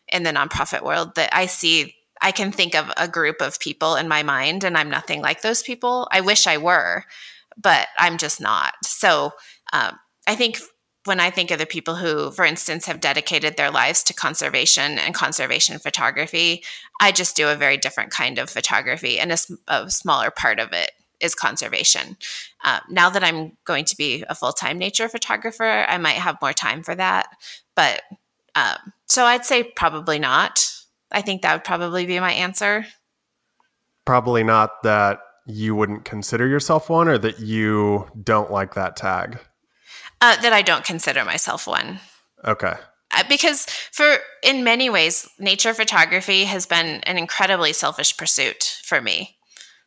[0.09, 3.97] in the nonprofit world that i see i can think of a group of people
[3.97, 7.05] in my mind and i'm nothing like those people i wish i were
[7.61, 9.33] but i'm just not so
[9.73, 10.59] um, i think
[11.05, 14.99] when I think of the people who, for instance, have dedicated their lives to conservation
[14.99, 16.65] and conservation photography,
[17.01, 19.37] I just do a very different kind of photography, and a,
[19.69, 22.17] a smaller part of it is conservation.
[22.65, 26.41] Uh, now that I'm going to be a full time nature photographer, I might have
[26.41, 27.29] more time for that.
[27.75, 28.03] But
[28.55, 30.71] um, so I'd say probably not.
[31.15, 32.87] I think that would probably be my answer.
[34.05, 39.39] Probably not that you wouldn't consider yourself one or that you don't like that tag.
[40.21, 42.01] Uh, that I don't consider myself one.
[42.45, 42.75] Okay.
[43.11, 49.01] Uh, because for in many ways, nature photography has been an incredibly selfish pursuit for
[49.01, 49.37] me.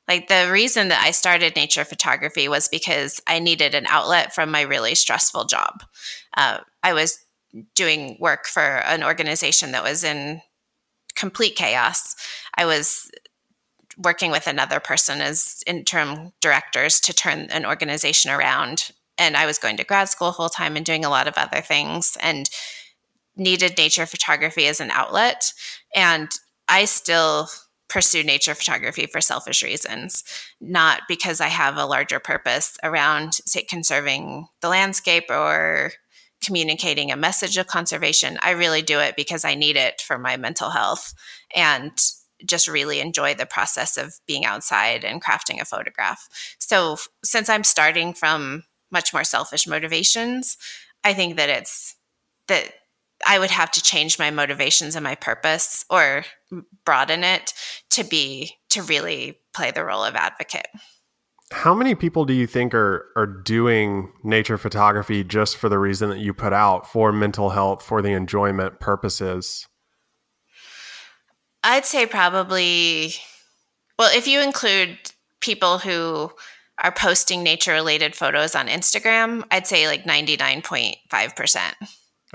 [0.07, 4.49] Like the reason that I started nature photography was because I needed an outlet from
[4.49, 5.83] my really stressful job.
[6.35, 7.19] Uh, I was
[7.75, 10.41] doing work for an organization that was in
[11.17, 12.15] complete chaos.
[12.55, 13.11] I was
[13.97, 19.57] working with another person as interim directors to turn an organization around and I was
[19.57, 22.49] going to grad school full time and doing a lot of other things and
[23.35, 25.53] needed nature photography as an outlet.
[25.95, 26.29] And
[26.67, 27.49] I still
[27.89, 30.23] pursue nature photography for selfish reasons,
[30.59, 35.93] not because I have a larger purpose around, say, conserving the landscape or
[36.43, 38.37] communicating a message of conservation.
[38.41, 41.13] I really do it because I need it for my mental health
[41.55, 41.91] and
[42.45, 46.27] just really enjoy the process of being outside and crafting a photograph.
[46.59, 50.57] So, since I'm starting from much more selfish motivations,
[51.03, 51.95] I think that it's
[52.47, 52.73] that
[53.25, 56.25] I would have to change my motivations and my purpose or
[56.85, 57.53] broaden it
[57.91, 60.67] to be to really play the role of advocate.
[61.51, 66.09] How many people do you think are are doing nature photography just for the reason
[66.09, 69.67] that you put out for mental health, for the enjoyment purposes?
[71.63, 73.13] I'd say probably
[73.97, 74.97] well, if you include
[75.39, 76.31] people who
[76.83, 81.73] are posting nature related photos on Instagram, I'd say like 99.5%.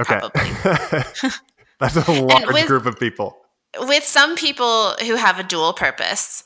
[0.01, 0.21] Okay.
[1.79, 3.37] That's a large with, group of people.
[3.79, 6.43] With some people who have a dual purpose,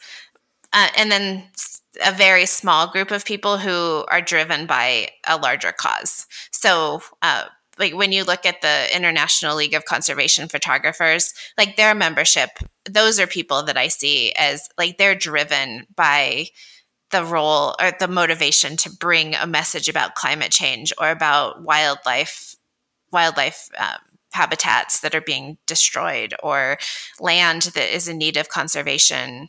[0.73, 1.45] uh, and then
[2.05, 6.27] a very small group of people who are driven by a larger cause.
[6.51, 7.45] So, uh,
[7.79, 12.51] like when you look at the International League of Conservation Photographers, like their membership,
[12.89, 16.47] those are people that I see as like they're driven by
[17.11, 22.57] the role or the motivation to bring a message about climate change or about wildlife
[23.13, 23.99] wildlife um,
[24.33, 26.77] habitats that are being destroyed or
[27.21, 29.49] land that is in need of conservation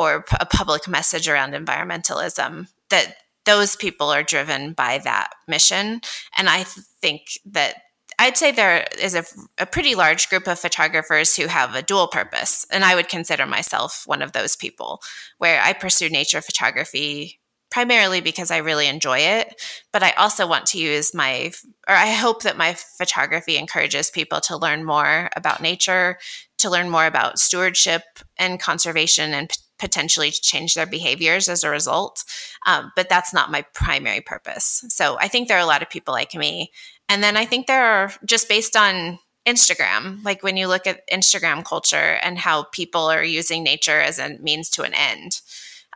[0.00, 6.00] or a public message around environmentalism that those people are driven by that mission.
[6.38, 6.64] And i
[7.02, 7.74] think that
[8.18, 9.24] I'd say there is a,
[9.56, 13.46] a, pretty large group of photographers who have a dual purpose, and I would consider
[13.46, 15.00] myself one of those people
[15.38, 20.66] where I pursue nature photography primarily because I really enjoy it, but I also want
[20.66, 21.52] to use my,
[21.88, 26.18] or I hope that my photography encourages people to learn more about nature,
[26.58, 28.02] to learn more about stewardship
[28.36, 32.24] and conservation, and potentially change their behaviors as a result.
[32.66, 34.84] Um, but that's not my primary purpose.
[34.88, 36.70] So I think there are a lot of people like me
[37.10, 41.02] and then I think there are just based on Instagram, like when you look at
[41.12, 45.40] Instagram culture and how people are using nature as a means to an end.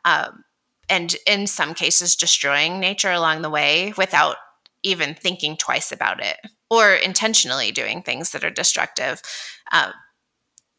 [0.05, 0.43] Um,
[0.89, 4.37] and in some cases, destroying nature along the way without
[4.83, 6.37] even thinking twice about it
[6.69, 9.23] or intentionally doing things that are destructive.
[9.71, 9.93] Uh,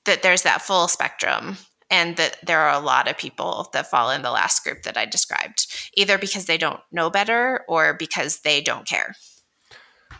[0.03, 1.57] that there's that full spectrum
[1.89, 4.97] and that there are a lot of people that fall in the last group that
[4.97, 9.15] I described, either because they don't know better or because they don't care.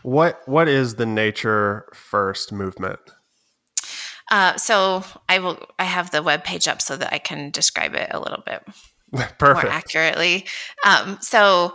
[0.02, 3.00] What what is the nature first movement?
[4.30, 5.64] Uh, so I will.
[5.78, 8.62] I have the web page up so that I can describe it a little bit
[9.12, 9.40] Perfect.
[9.40, 10.46] more accurately.
[10.84, 11.74] Um, so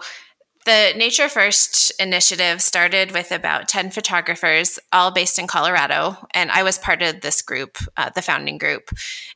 [0.66, 6.18] the Nature First initiative started with about 10 photographers, all based in Colorado.
[6.34, 8.90] And I was part of this group, uh, the founding group.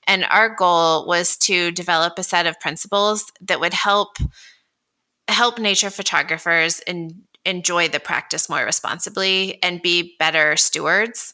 [0.07, 4.17] And our goal was to develop a set of principles that would help
[5.28, 11.34] help nature photographers in, enjoy the practice more responsibly and be better stewards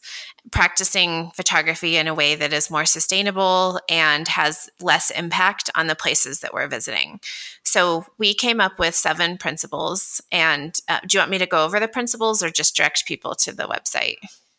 [0.50, 5.94] practicing photography in a way that is more sustainable and has less impact on the
[5.94, 7.20] places that we're visiting.
[7.62, 10.20] So we came up with seven principles.
[10.32, 13.34] And uh, do you want me to go over the principles or just direct people
[13.36, 14.16] to the website?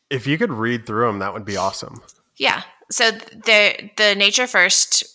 [0.09, 2.01] If you could read through them, that would be awesome.
[2.37, 2.63] Yeah.
[2.89, 5.12] So the the nature first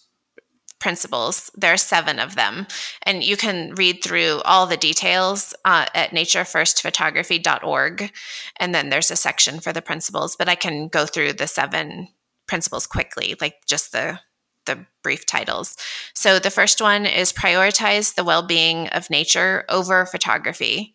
[0.78, 1.50] principles.
[1.54, 2.66] There are seven of them,
[3.02, 8.12] and you can read through all the details uh, at naturefirstphotography.org.
[8.58, 12.08] And then there's a section for the principles, but I can go through the seven
[12.46, 14.20] principles quickly, like just the
[14.66, 15.76] the brief titles.
[16.14, 20.94] So the first one is prioritize the well-being of nature over photography.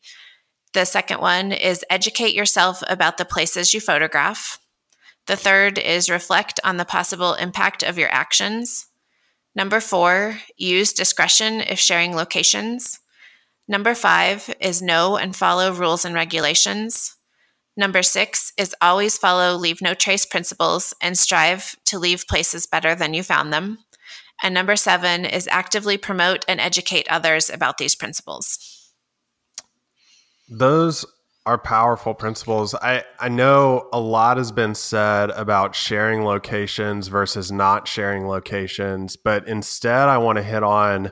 [0.73, 4.59] The second one is educate yourself about the places you photograph.
[5.25, 8.88] The third is reflect on the possible impact of your actions.
[9.56, 12.99] Number four, use discretion if sharing locations.
[13.68, 17.16] Number five is know and follow rules and regulations.
[17.78, 22.93] Number six is always follow leave no trace principles and strive to leave places better
[22.93, 23.80] than you found them.
[24.41, 28.91] And number seven is actively promote and educate others about these principles.
[30.49, 31.06] Those
[31.46, 32.74] are powerful principles.
[32.76, 39.18] I, I know a lot has been said about sharing locations versus not sharing locations,
[39.18, 41.12] but instead, I want to hit on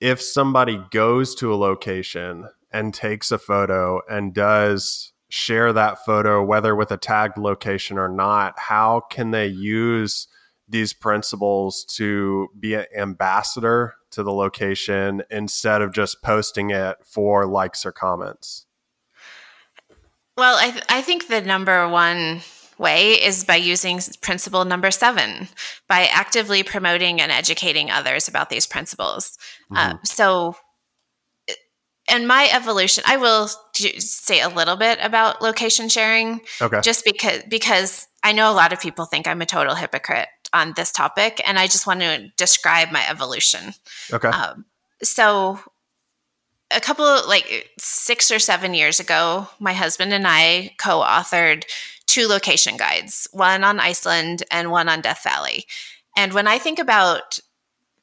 [0.00, 6.42] if somebody goes to a location and takes a photo and does share that photo,
[6.42, 10.28] whether with a tagged location or not, how can they use
[10.68, 17.46] these principles to be an ambassador to the location instead of just posting it for
[17.46, 18.66] likes or comments?
[20.36, 22.40] Well, I, th- I think the number one
[22.78, 25.48] way is by using principle number seven,
[25.88, 29.38] by actively promoting and educating others about these principles.
[29.70, 29.76] Mm-hmm.
[29.76, 30.56] Uh, so,
[32.10, 36.80] and my evolution, I will say a little bit about location sharing, okay.
[36.80, 40.72] just because because I know a lot of people think I'm a total hypocrite on
[40.76, 43.74] this topic, and I just want to describe my evolution.
[44.12, 44.28] Okay.
[44.28, 44.64] Um,
[45.02, 45.60] so
[46.74, 51.64] a couple of like six or seven years ago, my husband and I co authored
[52.06, 55.64] two location guides, one on Iceland and one on Death Valley.
[56.16, 57.38] And when I think about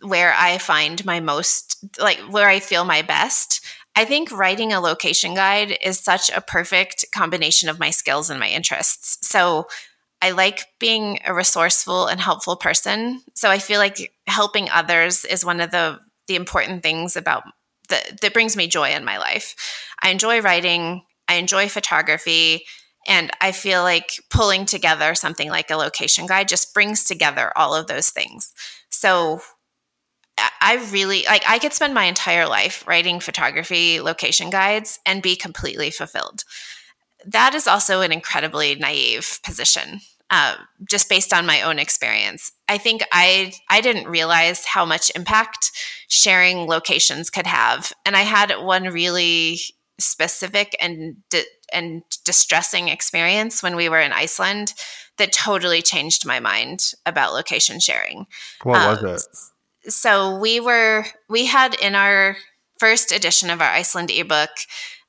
[0.01, 3.61] where I find my most, like where I feel my best,
[3.95, 8.39] I think writing a location guide is such a perfect combination of my skills and
[8.39, 9.27] my interests.
[9.27, 9.67] So
[10.21, 13.21] I like being a resourceful and helpful person.
[13.35, 17.43] So I feel like helping others is one of the the important things about
[17.89, 19.55] that, that brings me joy in my life.
[20.01, 22.65] I enjoy writing, I enjoy photography,
[23.07, 27.73] and I feel like pulling together something like a location guide just brings together all
[27.73, 28.53] of those things.
[28.89, 29.41] So
[30.61, 35.35] I really like I could spend my entire life writing photography location guides and be
[35.35, 36.43] completely fulfilled.
[37.25, 40.01] That is also an incredibly naive position
[40.31, 40.55] uh,
[40.87, 42.51] just based on my own experience.
[42.67, 45.71] I think I I didn't realize how much impact
[46.07, 49.59] sharing locations could have, and I had one really
[49.99, 54.73] specific and di- and distressing experience when we were in Iceland
[55.17, 58.25] that totally changed my mind about location sharing.
[58.63, 59.27] What um, was
[59.83, 59.91] it?
[59.91, 62.37] So we were we had in our
[62.79, 64.49] first edition of our Iceland ebook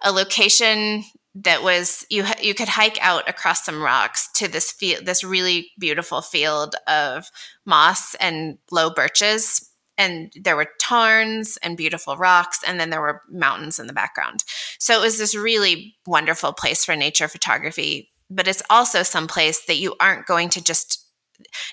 [0.02, 1.04] a location
[1.34, 5.70] that was you you could hike out across some rocks to this field this really
[5.78, 7.30] beautiful field of
[7.64, 13.20] moss and low birches and there were tarns and beautiful rocks and then there were
[13.28, 14.42] mountains in the background.
[14.78, 19.66] So it was this really wonderful place for nature photography but it's also some place
[19.66, 21.04] that you aren't going to just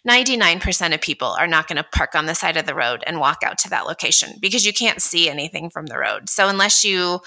[0.07, 3.19] 99% of people are not going to park on the side of the road and
[3.19, 6.29] walk out to that location because you can't see anything from the road.
[6.29, 7.19] So unless you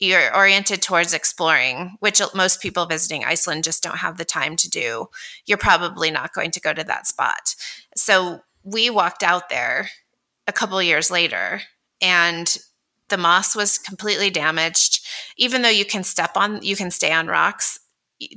[0.00, 4.70] you're oriented towards exploring, which most people visiting Iceland just don't have the time to
[4.70, 5.06] do,
[5.46, 7.54] you're probably not going to go to that spot.
[7.96, 9.88] So we walked out there
[10.46, 11.62] a couple years later
[12.00, 12.56] and
[13.08, 15.06] the moss was completely damaged.
[15.36, 17.78] Even though you can step on, you can stay on rocks,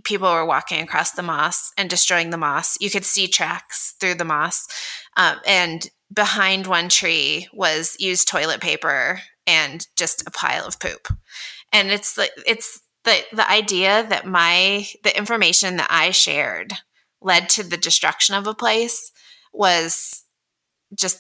[0.03, 2.78] people were walking across the moss and destroying the moss.
[2.80, 4.68] You could see tracks through the moss.
[5.18, 9.22] Um, and behind one tree was used toilet paper
[9.52, 11.08] and just a pile of poop.
[11.74, 16.74] And it's the it's the the idea that my the information that I shared
[17.22, 19.12] led to the destruction of a place
[19.54, 20.24] was
[20.97, 21.20] just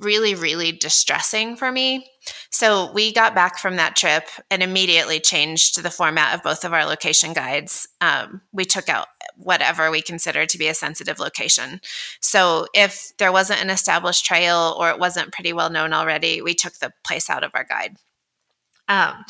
[0.00, 2.06] really really distressing for me.
[2.50, 6.72] So we got back from that trip and immediately changed the format of both of
[6.72, 7.88] our location guides.
[8.00, 11.80] Um, we took out whatever we considered to be a sensitive location.
[12.20, 16.54] So if there wasn't an established trail or it wasn't pretty well known already, we
[16.54, 17.96] took the place out of our guide.
[18.88, 19.24] Um,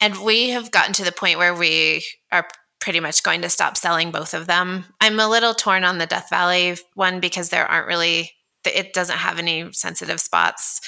[0.00, 2.48] and we have gotten to the point where we are
[2.80, 4.86] pretty much going to stop selling both of them.
[5.00, 8.32] I'm a little torn on the Death Valley one because there aren't really
[8.64, 10.80] it doesn't have any sensitive spots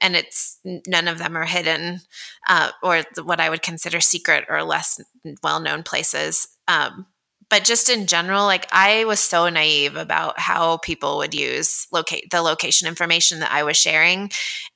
[0.00, 2.00] and it's none of them are hidden
[2.48, 5.00] uh, or what i would consider secret or less
[5.42, 7.06] well-known places um,
[7.48, 12.30] but just in general like i was so naive about how people would use locate
[12.30, 14.30] the location information that i was sharing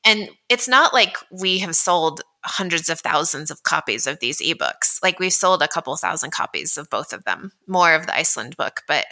[0.04, 4.98] and it's not like we have sold hundreds of thousands of copies of these ebooks.
[5.02, 8.56] Like we've sold a couple thousand copies of both of them more of the iceland
[8.56, 9.06] book but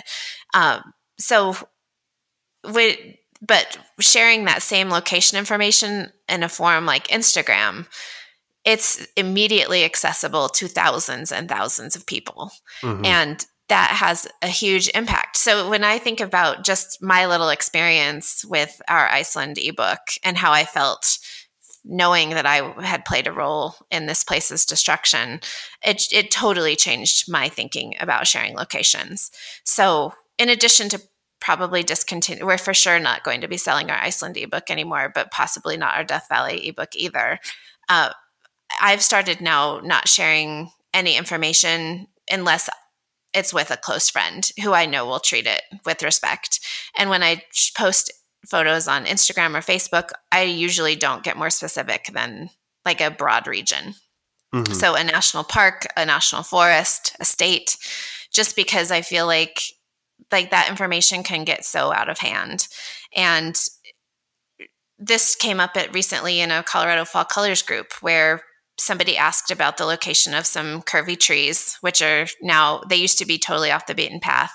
[0.54, 1.56] um, so
[2.72, 7.86] we but sharing that same location information in a form like Instagram,
[8.64, 12.52] it's immediately accessible to thousands and thousands of people.
[12.82, 13.04] Mm-hmm.
[13.04, 15.36] And that has a huge impact.
[15.36, 20.52] So when I think about just my little experience with our Iceland ebook and how
[20.52, 21.18] I felt
[21.84, 25.40] knowing that I had played a role in this place's destruction,
[25.82, 29.32] it, it totally changed my thinking about sharing locations.
[29.64, 31.02] So in addition to
[31.42, 32.46] probably discontinue.
[32.46, 35.96] We're for sure not going to be selling our Iceland ebook anymore, but possibly not
[35.96, 37.40] our Death Valley ebook either.
[37.88, 38.10] Uh,
[38.80, 42.70] I've started now not sharing any information unless
[43.34, 46.60] it's with a close friend who I know will treat it with respect.
[46.96, 47.42] And when I
[47.76, 48.12] post
[48.48, 52.50] photos on Instagram or Facebook, I usually don't get more specific than
[52.84, 53.94] like a broad region.
[54.54, 54.74] Mm-hmm.
[54.74, 57.76] So a national park, a national forest, a state,
[58.30, 59.60] just because I feel like
[60.32, 62.68] like that information can get so out of hand.
[63.14, 63.56] And
[64.98, 68.42] this came up at recently in a Colorado Fall Colors group where
[68.78, 73.26] somebody asked about the location of some curvy trees, which are now, they used to
[73.26, 74.52] be totally off the beaten path.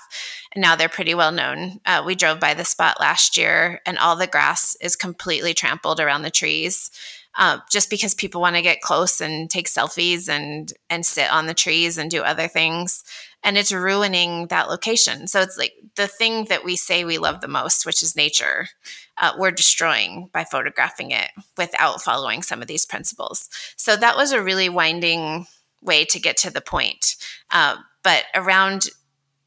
[0.54, 1.80] And now they're pretty well known.
[1.86, 6.00] Uh, we drove by the spot last year, and all the grass is completely trampled
[6.00, 6.90] around the trees.
[7.38, 11.46] Uh, just because people want to get close and take selfies and and sit on
[11.46, 13.04] the trees and do other things
[13.42, 15.26] and it's ruining that location.
[15.26, 18.68] So it's like the thing that we say we love the most, which is nature,
[19.16, 23.48] uh, we're destroying by photographing it without following some of these principles.
[23.76, 25.46] So that was a really winding
[25.80, 27.16] way to get to the point.
[27.50, 28.88] Uh, but around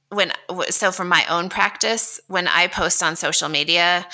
[0.10, 0.32] when,
[0.70, 4.06] so for my own practice, when I post on social media,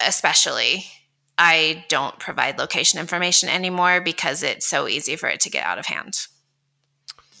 [0.00, 0.84] especially,
[1.38, 5.78] I don't provide location information anymore because it's so easy for it to get out
[5.78, 6.14] of hand.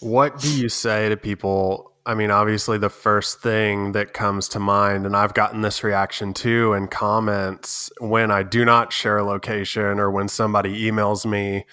[0.00, 1.92] What do you say to people?
[2.04, 6.34] I mean, obviously, the first thing that comes to mind, and I've gotten this reaction
[6.34, 11.64] too in comments when I do not share a location or when somebody emails me,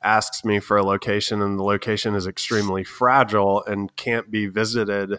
[0.00, 5.18] asks me for a location, and the location is extremely fragile and can't be visited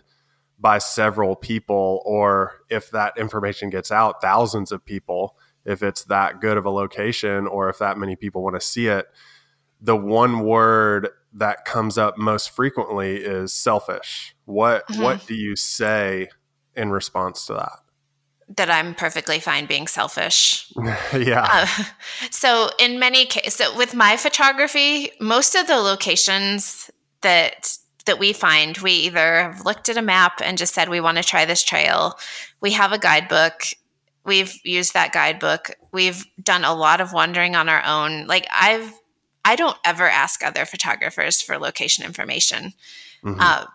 [0.57, 5.35] by several people, or if that information gets out, thousands of people,
[5.65, 8.87] if it's that good of a location or if that many people want to see
[8.87, 9.07] it.
[9.81, 14.35] The one word that comes up most frequently is selfish.
[14.45, 15.01] What mm-hmm.
[15.01, 16.29] what do you say
[16.75, 17.79] in response to that?
[18.57, 20.71] That I'm perfectly fine being selfish.
[21.17, 21.47] yeah.
[21.51, 21.83] Uh,
[22.29, 26.91] so in many cases, so with my photography, most of the locations
[27.21, 30.99] that that we find, we either have looked at a map and just said we
[30.99, 32.17] want to try this trail.
[32.61, 33.63] We have a guidebook.
[34.25, 35.71] We've used that guidebook.
[35.91, 38.27] We've done a lot of wandering on our own.
[38.27, 38.91] Like I've
[39.45, 42.73] I don't ever ask other photographers for location information.
[43.23, 43.39] Mm-hmm.
[43.39, 43.65] Uh,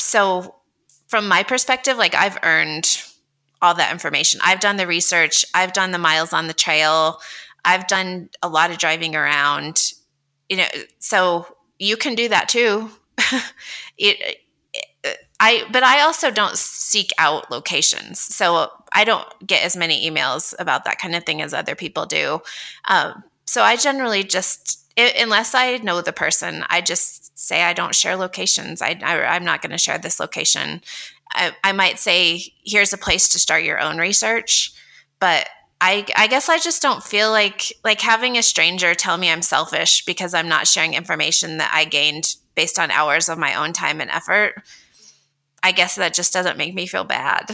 [0.00, 0.56] so,
[1.06, 3.00] from my perspective, like I've earned
[3.62, 4.40] all that information.
[4.44, 7.20] I've done the research, I've done the miles on the trail,
[7.64, 9.92] I've done a lot of driving around.
[10.48, 10.66] You know,
[10.98, 11.46] so
[11.78, 12.90] you can do that too.
[13.98, 14.38] it,
[15.38, 20.54] I but I also don't seek out locations, so I don't get as many emails
[20.58, 22.40] about that kind of thing as other people do.
[22.88, 27.72] Um, so I generally just it, unless I know the person, I just say I
[27.72, 28.80] don't share locations.
[28.80, 30.82] I, I am not going to share this location.
[31.32, 34.72] I, I might say here's a place to start your own research,
[35.18, 35.48] but
[35.80, 39.42] I, I guess I just don't feel like like having a stranger tell me I'm
[39.42, 43.72] selfish because I'm not sharing information that I gained based on hours of my own
[43.72, 44.62] time and effort.
[45.62, 47.50] I guess that just doesn't make me feel bad.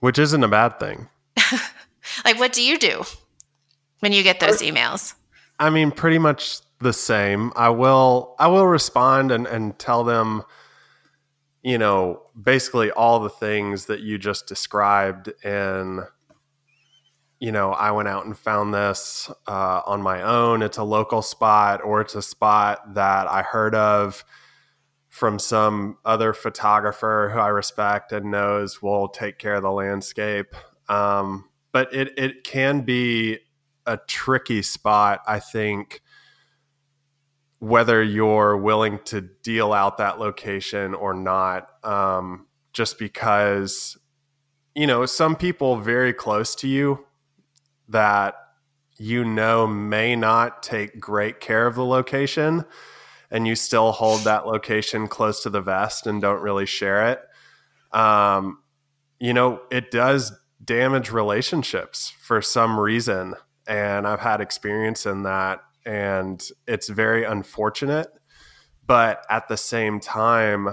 [0.00, 1.08] Which isn't a bad thing.
[2.24, 3.04] like what do you do
[4.00, 5.14] when you get those emails?
[5.58, 7.52] I mean, pretty much the same.
[7.56, 10.44] I will I will respond and, and tell them,
[11.62, 16.02] you know, basically all the things that you just described and
[17.40, 20.60] you know, I went out and found this uh, on my own.
[20.60, 24.24] It's a local spot, or it's a spot that I heard of
[25.18, 30.54] from some other photographer who I respect and knows will take care of the landscape.
[30.88, 33.40] Um, but it it can be
[33.84, 36.02] a tricky spot, I think,
[37.58, 41.68] whether you're willing to deal out that location or not.
[41.84, 43.98] Um, just because,
[44.74, 47.04] you know, some people very close to you
[47.88, 48.36] that
[48.98, 52.64] you know may not take great care of the location
[53.30, 57.20] and you still hold that location close to the vest and don't really share it
[57.92, 58.58] um,
[59.18, 60.32] you know it does
[60.64, 63.34] damage relationships for some reason.
[63.66, 68.08] And i've had experience in that and it's very unfortunate.
[68.86, 70.68] But at the same time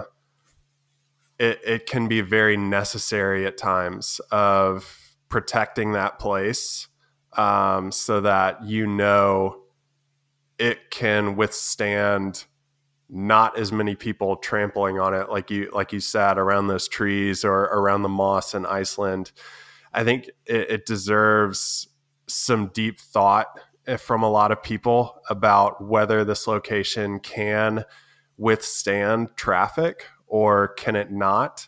[1.37, 6.87] it, it can be very necessary at times of protecting that place
[7.37, 9.61] um, so that you know
[10.59, 12.45] it can withstand
[13.09, 17.45] not as many people trampling on it like you like you said around those trees
[17.45, 19.31] or around the moss in Iceland.
[19.93, 21.87] I think it, it deserves
[22.27, 23.47] some deep thought
[23.85, 27.85] eh, from a lot of people about whether this location can
[28.37, 31.67] withstand traffic or can it not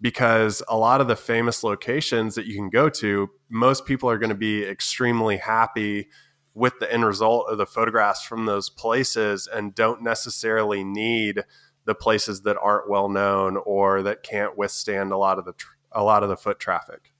[0.00, 4.18] because a lot of the famous locations that you can go to, most people are
[4.18, 6.08] going to be extremely happy
[6.54, 11.44] with the end result of the photographs from those places and don't necessarily need
[11.84, 15.74] the places that aren't well known or that can't withstand a lot of the tr-
[15.92, 17.12] a lot of the foot traffic.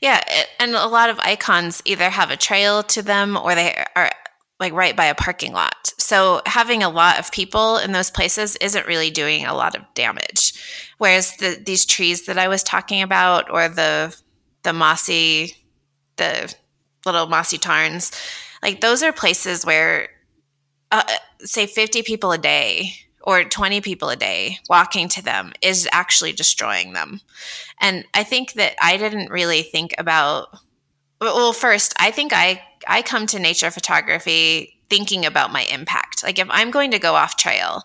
[0.00, 0.22] Yeah,
[0.58, 4.10] and a lot of icons either have a trail to them or they are
[4.58, 5.92] like right by a parking lot.
[5.98, 9.82] So having a lot of people in those places isn't really doing a lot of
[9.94, 10.54] damage.
[10.98, 14.16] Whereas the, these trees that I was talking about, or the
[14.62, 15.54] the mossy,
[16.16, 16.52] the
[17.04, 18.12] little mossy tarns,
[18.62, 20.08] like those are places where,
[20.90, 21.02] uh,
[21.40, 22.92] say, fifty people a day
[23.22, 27.20] or 20 people a day walking to them is actually destroying them.
[27.80, 30.56] And I think that I didn't really think about
[31.20, 36.38] well first i think i i come to nature photography thinking about my impact like
[36.38, 37.82] if i'm going to go off trail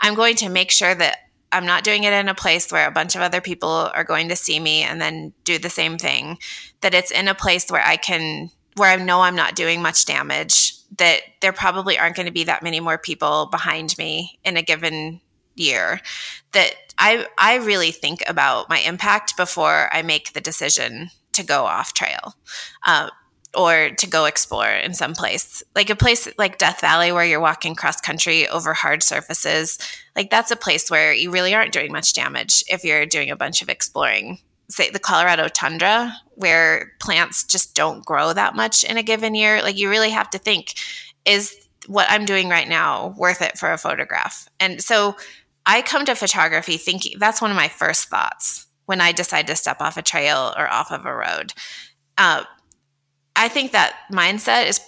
[0.00, 1.18] i'm going to make sure that
[1.52, 4.28] i'm not doing it in a place where a bunch of other people are going
[4.28, 6.38] to see me and then do the same thing
[6.80, 10.04] that it's in a place where i can where i know i'm not doing much
[10.04, 14.56] damage that there probably aren't going to be that many more people behind me in
[14.56, 15.20] a given
[15.54, 16.00] year.
[16.52, 21.64] That i i really think about my impact before i make the decision to go
[21.64, 22.34] off trail
[22.86, 23.10] uh,
[23.56, 25.64] or to go explore in some place.
[25.74, 29.78] Like a place like death valley where you're walking cross country over hard surfaces
[30.14, 33.36] like that's a place where you really aren't doing much damage if you're doing a
[33.36, 34.38] bunch of exploring
[34.74, 39.62] say the colorado tundra where plants just don't grow that much in a given year
[39.62, 40.74] like you really have to think
[41.24, 41.54] is
[41.86, 45.16] what i'm doing right now worth it for a photograph and so
[45.66, 49.56] i come to photography thinking that's one of my first thoughts when I decide to
[49.56, 51.52] step off a trail or off of a road.
[52.18, 52.44] Uh,
[53.36, 54.80] I think that mindset is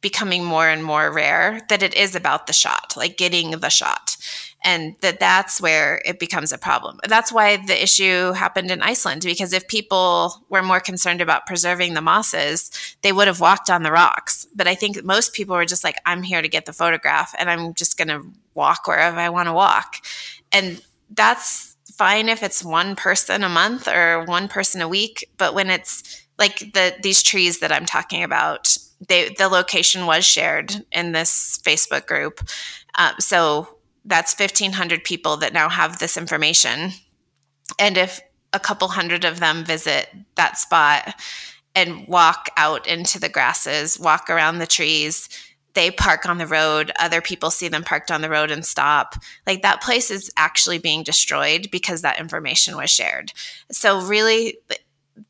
[0.00, 4.16] becoming more and more rare that it is about the shot, like getting the shot.
[4.64, 6.98] And that that's where it becomes a problem.
[7.08, 11.94] That's why the issue happened in Iceland, because if people were more concerned about preserving
[11.94, 12.70] the mosses,
[13.02, 14.46] they would have walked on the rocks.
[14.54, 17.48] But I think most people were just like, I'm here to get the photograph and
[17.48, 20.04] I'm just going to walk wherever I want to walk.
[20.50, 25.54] And that's fine if it's one person a month or one person a week, but
[25.54, 28.76] when it's like the these trees that I'm talking about,
[29.08, 32.40] they the location was shared in this Facebook group,
[32.96, 33.77] uh, so
[34.08, 36.92] that's 1,500 people that now have this information,
[37.78, 38.20] and if
[38.52, 41.14] a couple hundred of them visit that spot
[41.74, 45.28] and walk out into the grasses, walk around the trees,
[45.74, 49.14] they park on the road, other people see them parked on the road and stop.
[49.46, 53.32] Like that place is actually being destroyed because that information was shared.
[53.70, 54.58] So really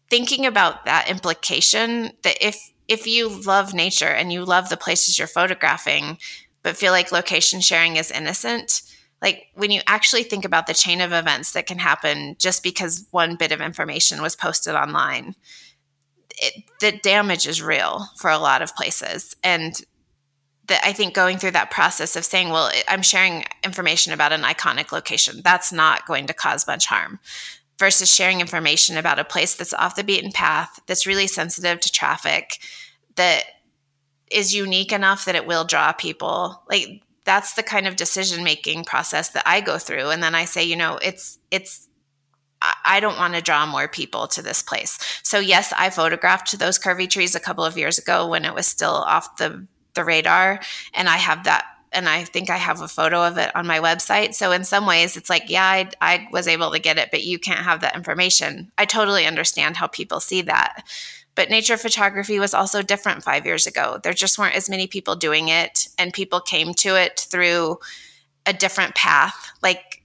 [0.09, 5.18] thinking about that implication that if if you love nature and you love the places
[5.18, 6.16] you're photographing
[6.62, 8.82] but feel like location sharing is innocent,
[9.20, 13.06] like when you actually think about the chain of events that can happen just because
[13.11, 15.34] one bit of information was posted online,
[16.36, 19.34] it, the damage is real for a lot of places.
[19.42, 19.80] And
[20.68, 24.42] that I think going through that process of saying, well, I'm sharing information about an
[24.42, 27.18] iconic location, that's not going to cause much harm
[27.78, 31.92] versus sharing information about a place that's off the beaten path, that's really sensitive to
[31.92, 32.59] traffic,
[33.14, 33.44] that
[34.31, 36.62] is unique enough that it will draw people.
[36.68, 40.45] Like that's the kind of decision making process that I go through and then I
[40.45, 41.89] say, you know, it's it's
[42.61, 44.99] I don't want to draw more people to this place.
[45.22, 48.66] So yes, I photographed those curvy trees a couple of years ago when it was
[48.66, 50.61] still off the the radar
[50.95, 53.79] and I have that and I think I have a photo of it on my
[53.79, 54.35] website.
[54.35, 57.24] So in some ways it's like, yeah, I, I was able to get it, but
[57.24, 58.70] you can't have that information.
[58.76, 60.85] I totally understand how people see that.
[61.39, 64.01] But nature photography was also different 5 years ago.
[64.03, 67.78] There just weren't as many people doing it and people came to it through
[68.45, 69.53] a different path.
[69.62, 70.03] Like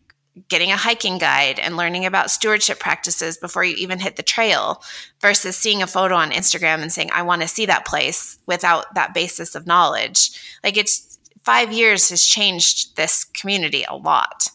[0.48, 4.84] getting a hiking guide and learning about stewardship practices before you even hit the trail
[5.22, 8.94] versus seeing a photo on Instagram and saying, I want to see that place without
[8.94, 10.40] that basis of knowledge.
[10.64, 14.50] Like it's five years has changed this community a lot.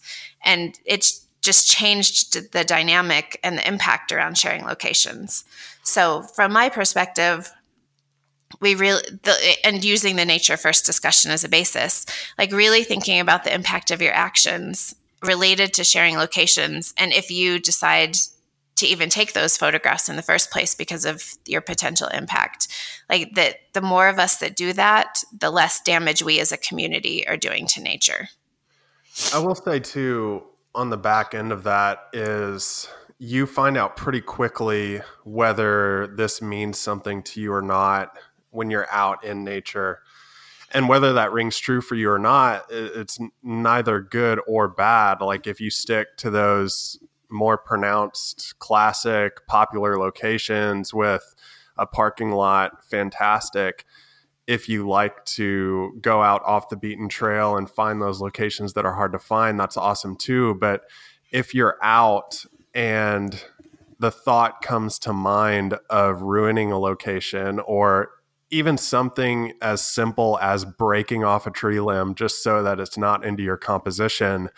[0.44, 5.44] And it's just changed the dynamic and the impact around sharing locations.
[5.82, 7.50] So, from my perspective,
[8.60, 9.00] we really
[9.64, 12.04] and using the nature first discussion as a basis
[12.36, 16.92] like really thinking about the impact of your actions related to sharing locations.
[16.98, 18.16] And if you decide
[18.76, 22.68] to even take those photographs in the first place because of your potential impact,
[23.08, 26.58] like that, the more of us that do that, the less damage we as a
[26.58, 28.28] community are doing to nature.
[29.34, 30.44] I will say, too,
[30.74, 32.88] on the back end of that is
[33.18, 38.16] you find out pretty quickly whether this means something to you or not
[38.50, 40.00] when you're out in nature.
[40.70, 45.20] And whether that rings true for you or not it's neither good or bad.
[45.20, 46.98] Like if you stick to those
[47.30, 51.34] more pronounced classic popular locations with
[51.76, 53.84] a parking lot fantastic
[54.48, 58.86] if you like to go out off the beaten trail and find those locations that
[58.86, 60.54] are hard to find that's awesome too.
[60.54, 60.84] But
[61.30, 63.44] if you're out and
[64.00, 68.10] the thought comes to mind of ruining a location or
[68.50, 73.26] even something as simple as breaking off a tree limb just so that it's not
[73.26, 74.48] into your composition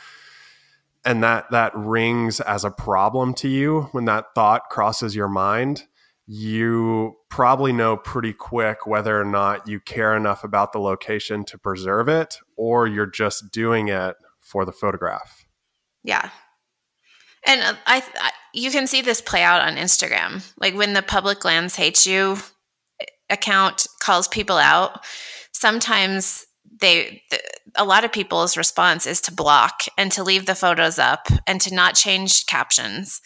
[1.04, 5.86] and that that rings as a problem to you when that thought crosses your mind
[6.32, 11.58] you probably know pretty quick whether or not you care enough about the location to
[11.58, 15.44] preserve it or you're just doing it for the photograph.
[16.04, 16.30] Yeah.
[17.44, 20.48] And uh, I, I you can see this play out on instagram.
[20.56, 22.36] Like when the public lands hates you
[23.28, 25.04] account calls people out,
[25.50, 26.46] sometimes
[26.80, 27.24] they
[27.74, 31.60] a lot of people's response is to block and to leave the photos up and
[31.62, 33.20] to not change captions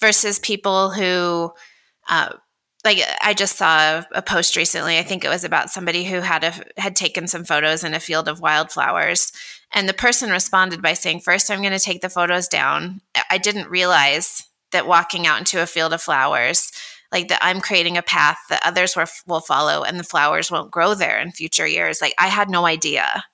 [0.00, 1.52] versus people who
[2.08, 2.30] uh,
[2.88, 6.42] like i just saw a post recently i think it was about somebody who had
[6.42, 9.30] a, had taken some photos in a field of wildflowers
[9.72, 13.36] and the person responded by saying first i'm going to take the photos down i
[13.36, 16.72] didn't realize that walking out into a field of flowers
[17.10, 20.70] like that I'm creating a path that others will, will follow and the flowers won't
[20.70, 22.02] grow there in future years.
[22.02, 23.24] Like I had no idea.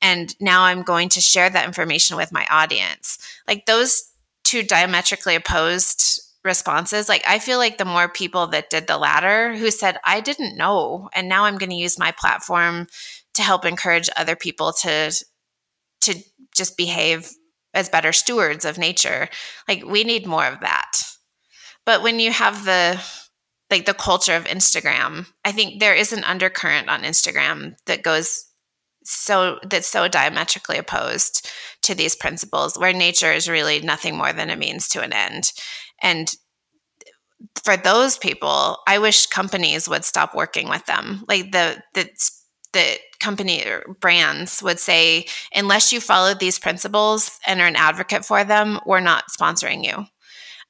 [0.00, 3.18] And now I'm going to share that information with my audience.
[3.46, 4.10] Like those
[4.44, 9.54] two diametrically opposed responses, like I feel like the more people that did the latter
[9.54, 11.08] who said, I didn't know.
[11.14, 12.88] And now I'm going to use my platform
[13.34, 15.12] to help encourage other people to
[16.00, 16.14] to
[16.56, 17.30] just behave
[17.74, 19.28] as better stewards of nature.
[19.68, 20.90] Like we need more of that.
[21.86, 23.00] But when you have the
[23.70, 28.44] like the culture of Instagram, I think there is an undercurrent on Instagram that goes
[29.04, 31.48] so that's so diametrically opposed
[31.88, 35.52] to these principles where nature is really nothing more than a means to an end.
[36.02, 36.32] And
[37.64, 41.24] for those people, I wish companies would stop working with them.
[41.28, 42.08] Like the the
[42.72, 43.64] the company
[44.00, 49.00] brands would say, unless you follow these principles and are an advocate for them, we're
[49.00, 50.04] not sponsoring you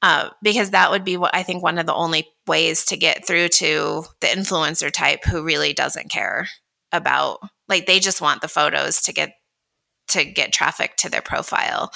[0.03, 3.27] uh, because that would be what I think one of the only ways to get
[3.27, 6.49] through to the influencer type who really doesn't care
[6.93, 7.39] about
[7.69, 9.33] like they just want the photos to get
[10.09, 11.93] to get traffic to their profile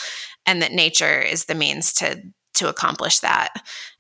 [0.47, 2.23] and that nature is the means to
[2.55, 3.55] to accomplish that.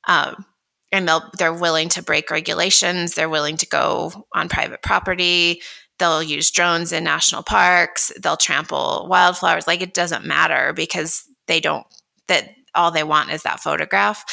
[0.06, 0.44] Um,
[0.90, 3.14] and they'll they're willing to break regulations.
[3.14, 5.62] They're willing to go on private property.
[5.98, 8.12] They'll use drones in national parks.
[8.20, 9.66] They'll trample wildflowers.
[9.66, 11.86] Like it doesn't matter because they don't
[12.28, 14.24] that all they want is that photograph.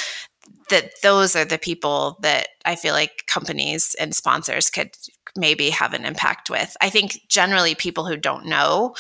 [0.70, 4.92] That those are the people that I feel like companies and sponsors could
[5.36, 6.76] maybe have an impact with.
[6.82, 8.96] I think generally people who don't know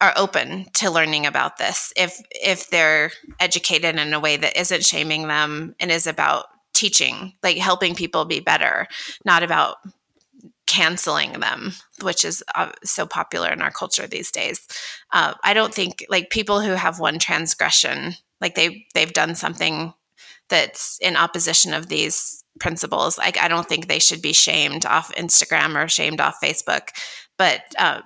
[0.00, 4.84] are open to learning about this if if they're educated in a way that isn't
[4.84, 8.86] shaming them and is about teaching, like helping people be better,
[9.24, 9.76] not about
[10.66, 11.72] canceling them,
[12.02, 14.66] which is uh, so popular in our culture these days.
[15.12, 19.94] Uh, I don't think like people who have one transgression like they they've done something
[20.48, 25.12] that's in opposition of these principles like i don't think they should be shamed off
[25.14, 26.88] instagram or shamed off facebook
[27.38, 28.00] but uh,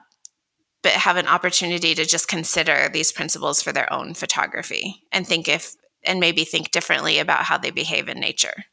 [0.83, 5.49] but have an opportunity to just consider these principles for their own photography and think
[5.49, 5.75] if
[6.05, 8.65] and maybe think differently about how they behave in nature.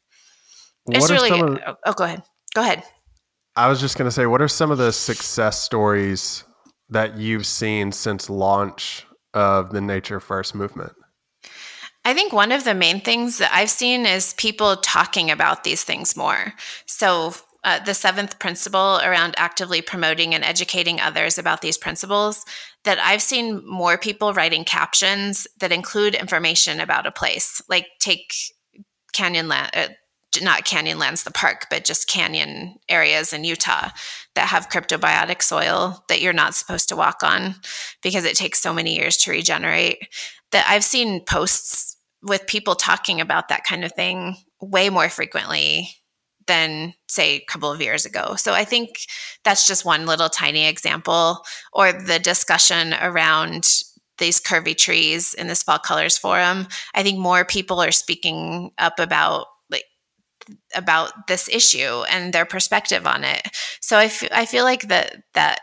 [0.84, 2.22] What It's really of- oh, oh, go ahead.
[2.54, 2.82] Go ahead.
[3.56, 6.44] I was just going to say, what are some of the success stories
[6.90, 9.04] that you've seen since launch
[9.34, 10.92] of the Nature First movement?
[12.04, 15.84] I think one of the main things that I've seen is people talking about these
[15.84, 16.54] things more.
[16.86, 17.34] So,
[17.68, 22.42] uh, the seventh principle around actively promoting and educating others about these principles,
[22.84, 28.32] that I've seen more people writing captions that include information about a place, like take
[29.14, 29.88] Canyonland, uh,
[30.40, 33.90] not Canyonlands, the park, but just canyon areas in Utah
[34.34, 37.54] that have cryptobiotic soil that you're not supposed to walk on
[38.02, 40.08] because it takes so many years to regenerate.
[40.52, 45.97] That I've seen posts with people talking about that kind of thing way more frequently
[46.48, 48.34] than say a couple of years ago.
[48.34, 48.98] So I think
[49.44, 53.84] that's just one little tiny example or the discussion around
[54.18, 56.66] these curvy trees in this fall colors forum.
[56.94, 59.84] I think more people are speaking up about like
[60.74, 63.42] about this issue and their perspective on it.
[63.80, 65.60] So I, f- I feel like that that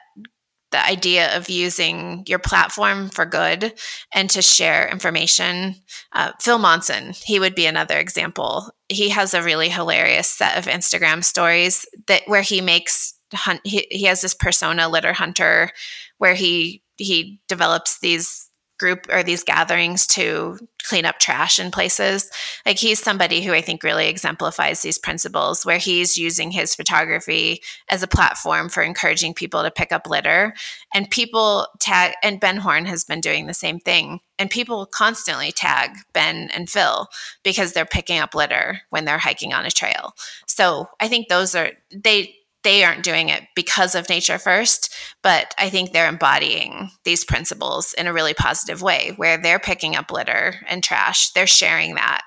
[0.76, 3.74] the idea of using your platform for good
[4.14, 5.76] and to share information.
[6.12, 8.70] Uh, Phil Monson, he would be another example.
[8.90, 13.62] He has a really hilarious set of Instagram stories that where he makes hunt.
[13.64, 15.72] He, he has this persona litter hunter,
[16.18, 18.45] where he he develops these
[18.78, 20.58] group or these gatherings to
[20.88, 22.30] clean up trash in places.
[22.66, 27.62] Like he's somebody who I think really exemplifies these principles where he's using his photography
[27.90, 30.54] as a platform for encouraging people to pick up litter.
[30.94, 34.20] And people tag, and Ben Horne has been doing the same thing.
[34.38, 37.08] And people constantly tag Ben and Phil
[37.44, 40.14] because they're picking up litter when they're hiking on a trail.
[40.46, 42.36] So I think those are, they,
[42.66, 47.94] they aren't doing it because of nature first, but I think they're embodying these principles
[47.94, 52.24] in a really positive way where they're picking up litter and trash, they're sharing that,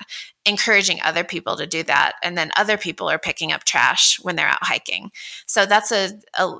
[0.47, 4.37] encouraging other people to do that, and then other people are picking up trash when
[4.37, 5.11] they're out hiking.
[5.47, 6.55] So that's a a,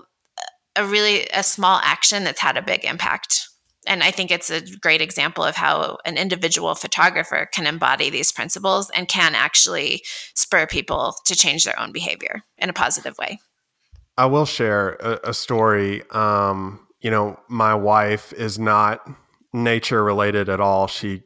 [0.75, 3.49] a really a small action that's had a big impact.
[3.87, 8.33] And I think it's a great example of how an individual photographer can embody these
[8.33, 10.03] principles and can actually
[10.35, 13.39] spur people to change their own behavior in a positive way.
[14.19, 16.03] I will share a, a story.
[16.11, 19.09] Um, you know, my wife is not
[19.53, 20.89] nature related at all.
[20.89, 21.23] She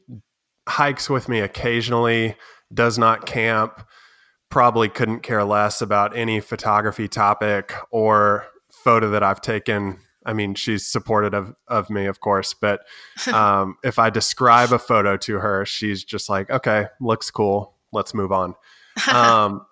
[0.69, 2.37] hikes with me occasionally,
[2.73, 3.83] does not camp,
[4.51, 9.99] probably couldn't care less about any photography topic or photo that I've taken.
[10.27, 12.83] I mean, she's supportive of, of me, of course, but
[13.33, 17.79] um, if I describe a photo to her, she's just like, okay, looks cool.
[17.91, 18.55] Let's move on.
[19.09, 19.65] Um,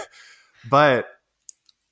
[0.70, 1.08] but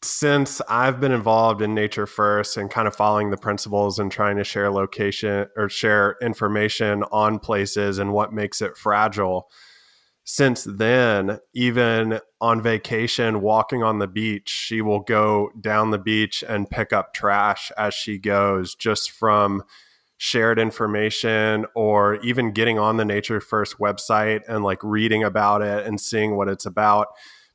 [0.02, 4.36] since I've been involved in Nature First and kind of following the principles and trying
[4.36, 9.50] to share location or share information on places and what makes it fragile,
[10.24, 16.44] since then, even on vacation, walking on the beach, she will go down the beach
[16.46, 19.64] and pick up trash as she goes just from
[20.18, 25.86] shared information or even getting on the Nature First website and like reading about it
[25.86, 27.08] and seeing what it's about.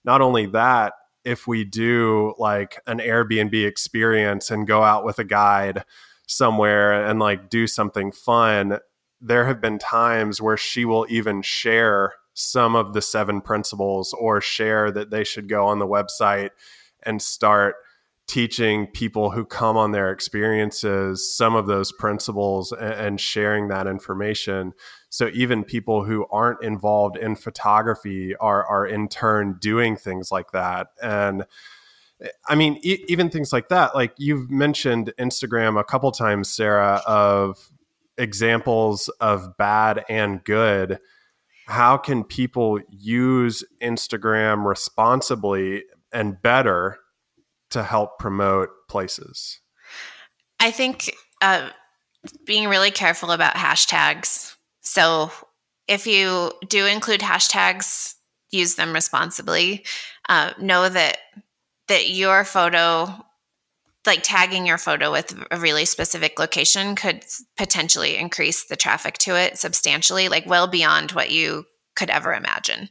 [0.03, 0.93] Not only that,
[1.26, 5.84] if we do like an Airbnb experience and go out with a guide
[6.28, 8.80] somewhere and like do something fun,
[9.19, 14.41] there have been times where she will even share some of the seven principles or
[14.41, 16.49] share that they should go on the website
[17.03, 17.76] and start
[18.28, 24.73] teaching people who come on their experiences some of those principles and, sharing that information
[25.16, 30.51] so even people who aren't involved in photography are are in turn doing things like
[30.51, 31.45] that and
[32.47, 37.01] i mean e- even things like that like you've mentioned instagram a couple times sarah
[37.05, 37.72] of
[38.18, 40.99] examples of bad and good
[41.68, 46.97] how can people use instagram responsibly and better
[47.70, 49.59] to help promote places
[50.59, 51.70] I think uh,
[52.45, 54.54] being really careful about hashtags.
[54.86, 55.31] So
[55.88, 58.15] if you do include hashtags,
[58.51, 59.83] use them responsibly.
[60.29, 61.17] Uh, know that
[61.88, 63.13] that your photo,
[64.07, 67.23] like tagging your photo with a really specific location, could
[67.57, 71.65] potentially increase the traffic to it substantially, like well beyond what you
[71.95, 72.89] could ever imagine.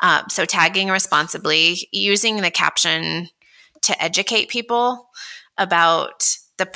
[0.00, 3.28] Uh, so tagging responsibly, using the caption
[3.82, 5.08] to educate people
[5.56, 6.68] about the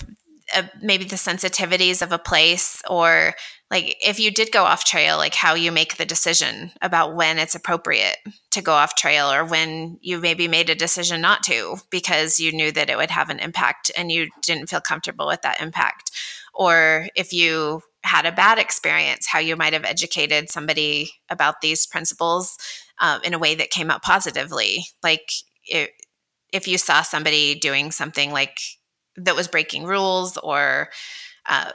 [0.54, 3.34] uh, maybe the sensitivities of a place or
[3.72, 7.38] like if you did go off trail like how you make the decision about when
[7.38, 8.18] it's appropriate
[8.52, 12.52] to go off trail or when you maybe made a decision not to because you
[12.52, 16.12] knew that it would have an impact and you didn't feel comfortable with that impact
[16.54, 21.86] or if you had a bad experience, how you might have educated somebody about these
[21.86, 22.58] principles
[23.00, 24.84] um, in a way that came out positively.
[25.02, 25.30] Like
[25.64, 25.90] it,
[26.52, 28.58] if you saw somebody doing something like
[29.16, 30.88] that was breaking rules or
[31.46, 31.72] uh,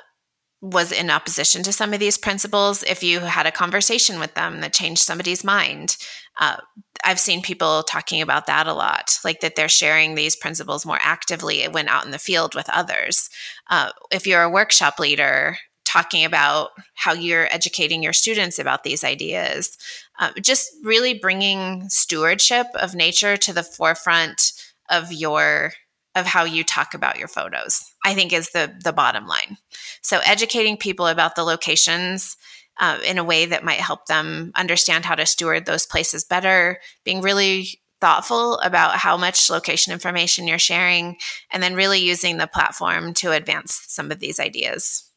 [0.62, 4.62] was in opposition to some of these principles, if you had a conversation with them
[4.62, 5.97] that changed somebody's mind,
[6.39, 6.58] uh,
[7.03, 10.99] I've seen people talking about that a lot, like that they're sharing these principles more
[11.01, 13.30] actively when out in the field with others.
[13.70, 19.03] Uh, if you're a workshop leader, talking about how you're educating your students about these
[19.03, 19.78] ideas,
[20.20, 24.51] uh, just really bringing stewardship of nature to the forefront
[24.89, 25.74] of your
[26.16, 29.57] of how you talk about your photos i think is the the bottom line.
[30.01, 32.37] So educating people about the locations
[32.79, 36.79] uh, in a way that might help them understand how to steward those places better
[37.03, 41.17] being really thoughtful about how much location information you're sharing
[41.51, 45.11] and then really using the platform to advance some of these ideas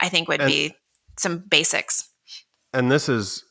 [0.00, 0.74] i think would and, be
[1.18, 2.08] some basics.
[2.72, 3.44] And this is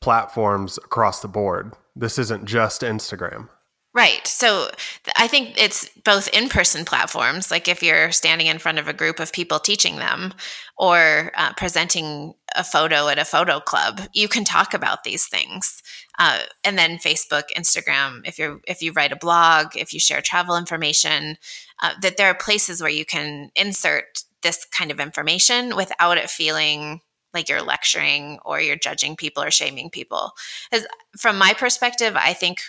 [0.00, 1.74] platforms across the board.
[1.94, 3.48] This isn't just instagram
[3.94, 4.26] Right.
[4.26, 4.70] So
[5.18, 8.94] I think it's both in person platforms, like if you're standing in front of a
[8.94, 10.32] group of people teaching them
[10.78, 15.82] or uh, presenting a photo at a photo club, you can talk about these things.
[16.18, 20.22] Uh, and then Facebook, Instagram, if you're if you write a blog, if you share
[20.22, 21.36] travel information,
[21.82, 26.30] uh, that there are places where you can insert this kind of information without it
[26.30, 27.02] feeling
[27.34, 30.32] like you're lecturing or you're judging people or shaming people.
[30.70, 30.86] Because
[31.18, 32.60] from my perspective, I think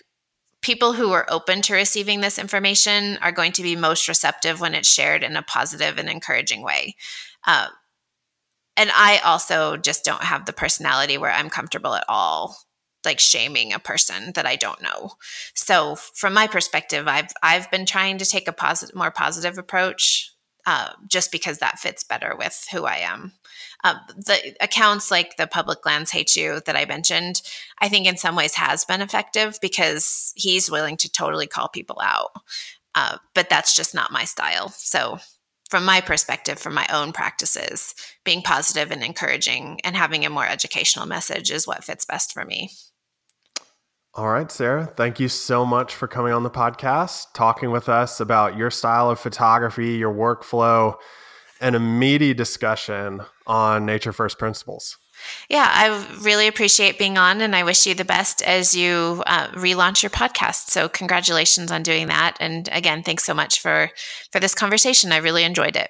[0.64, 4.74] people who are open to receiving this information are going to be most receptive when
[4.74, 6.96] it's shared in a positive and encouraging way.
[7.46, 7.68] Uh,
[8.76, 12.58] and I also just don't have the personality where I'm comfortable at all
[13.06, 15.12] like shaming a person that I don't know.
[15.54, 20.33] So from my perspective, I've I've been trying to take a positive, more positive approach,
[20.66, 23.34] uh, just because that fits better with who I am.
[23.84, 27.42] Uh, the accounts like the public lands hate you that I mentioned,
[27.80, 32.00] I think in some ways has been effective because he's willing to totally call people
[32.02, 32.32] out.
[32.96, 34.70] Uh, but that's just not my style.
[34.70, 35.20] So,
[35.70, 40.46] from my perspective, from my own practices, being positive and encouraging and having a more
[40.46, 42.70] educational message is what fits best for me.
[44.16, 48.20] All right, Sarah, thank you so much for coming on the podcast, talking with us
[48.20, 50.96] about your style of photography, your workflow,
[51.60, 54.98] and a meaty discussion on nature first principles.
[55.50, 59.48] Yeah, I really appreciate being on, and I wish you the best as you uh,
[59.54, 60.70] relaunch your podcast.
[60.70, 63.90] So, congratulations on doing that, and again, thanks so much for
[64.32, 65.12] for this conversation.
[65.12, 65.90] I really enjoyed it.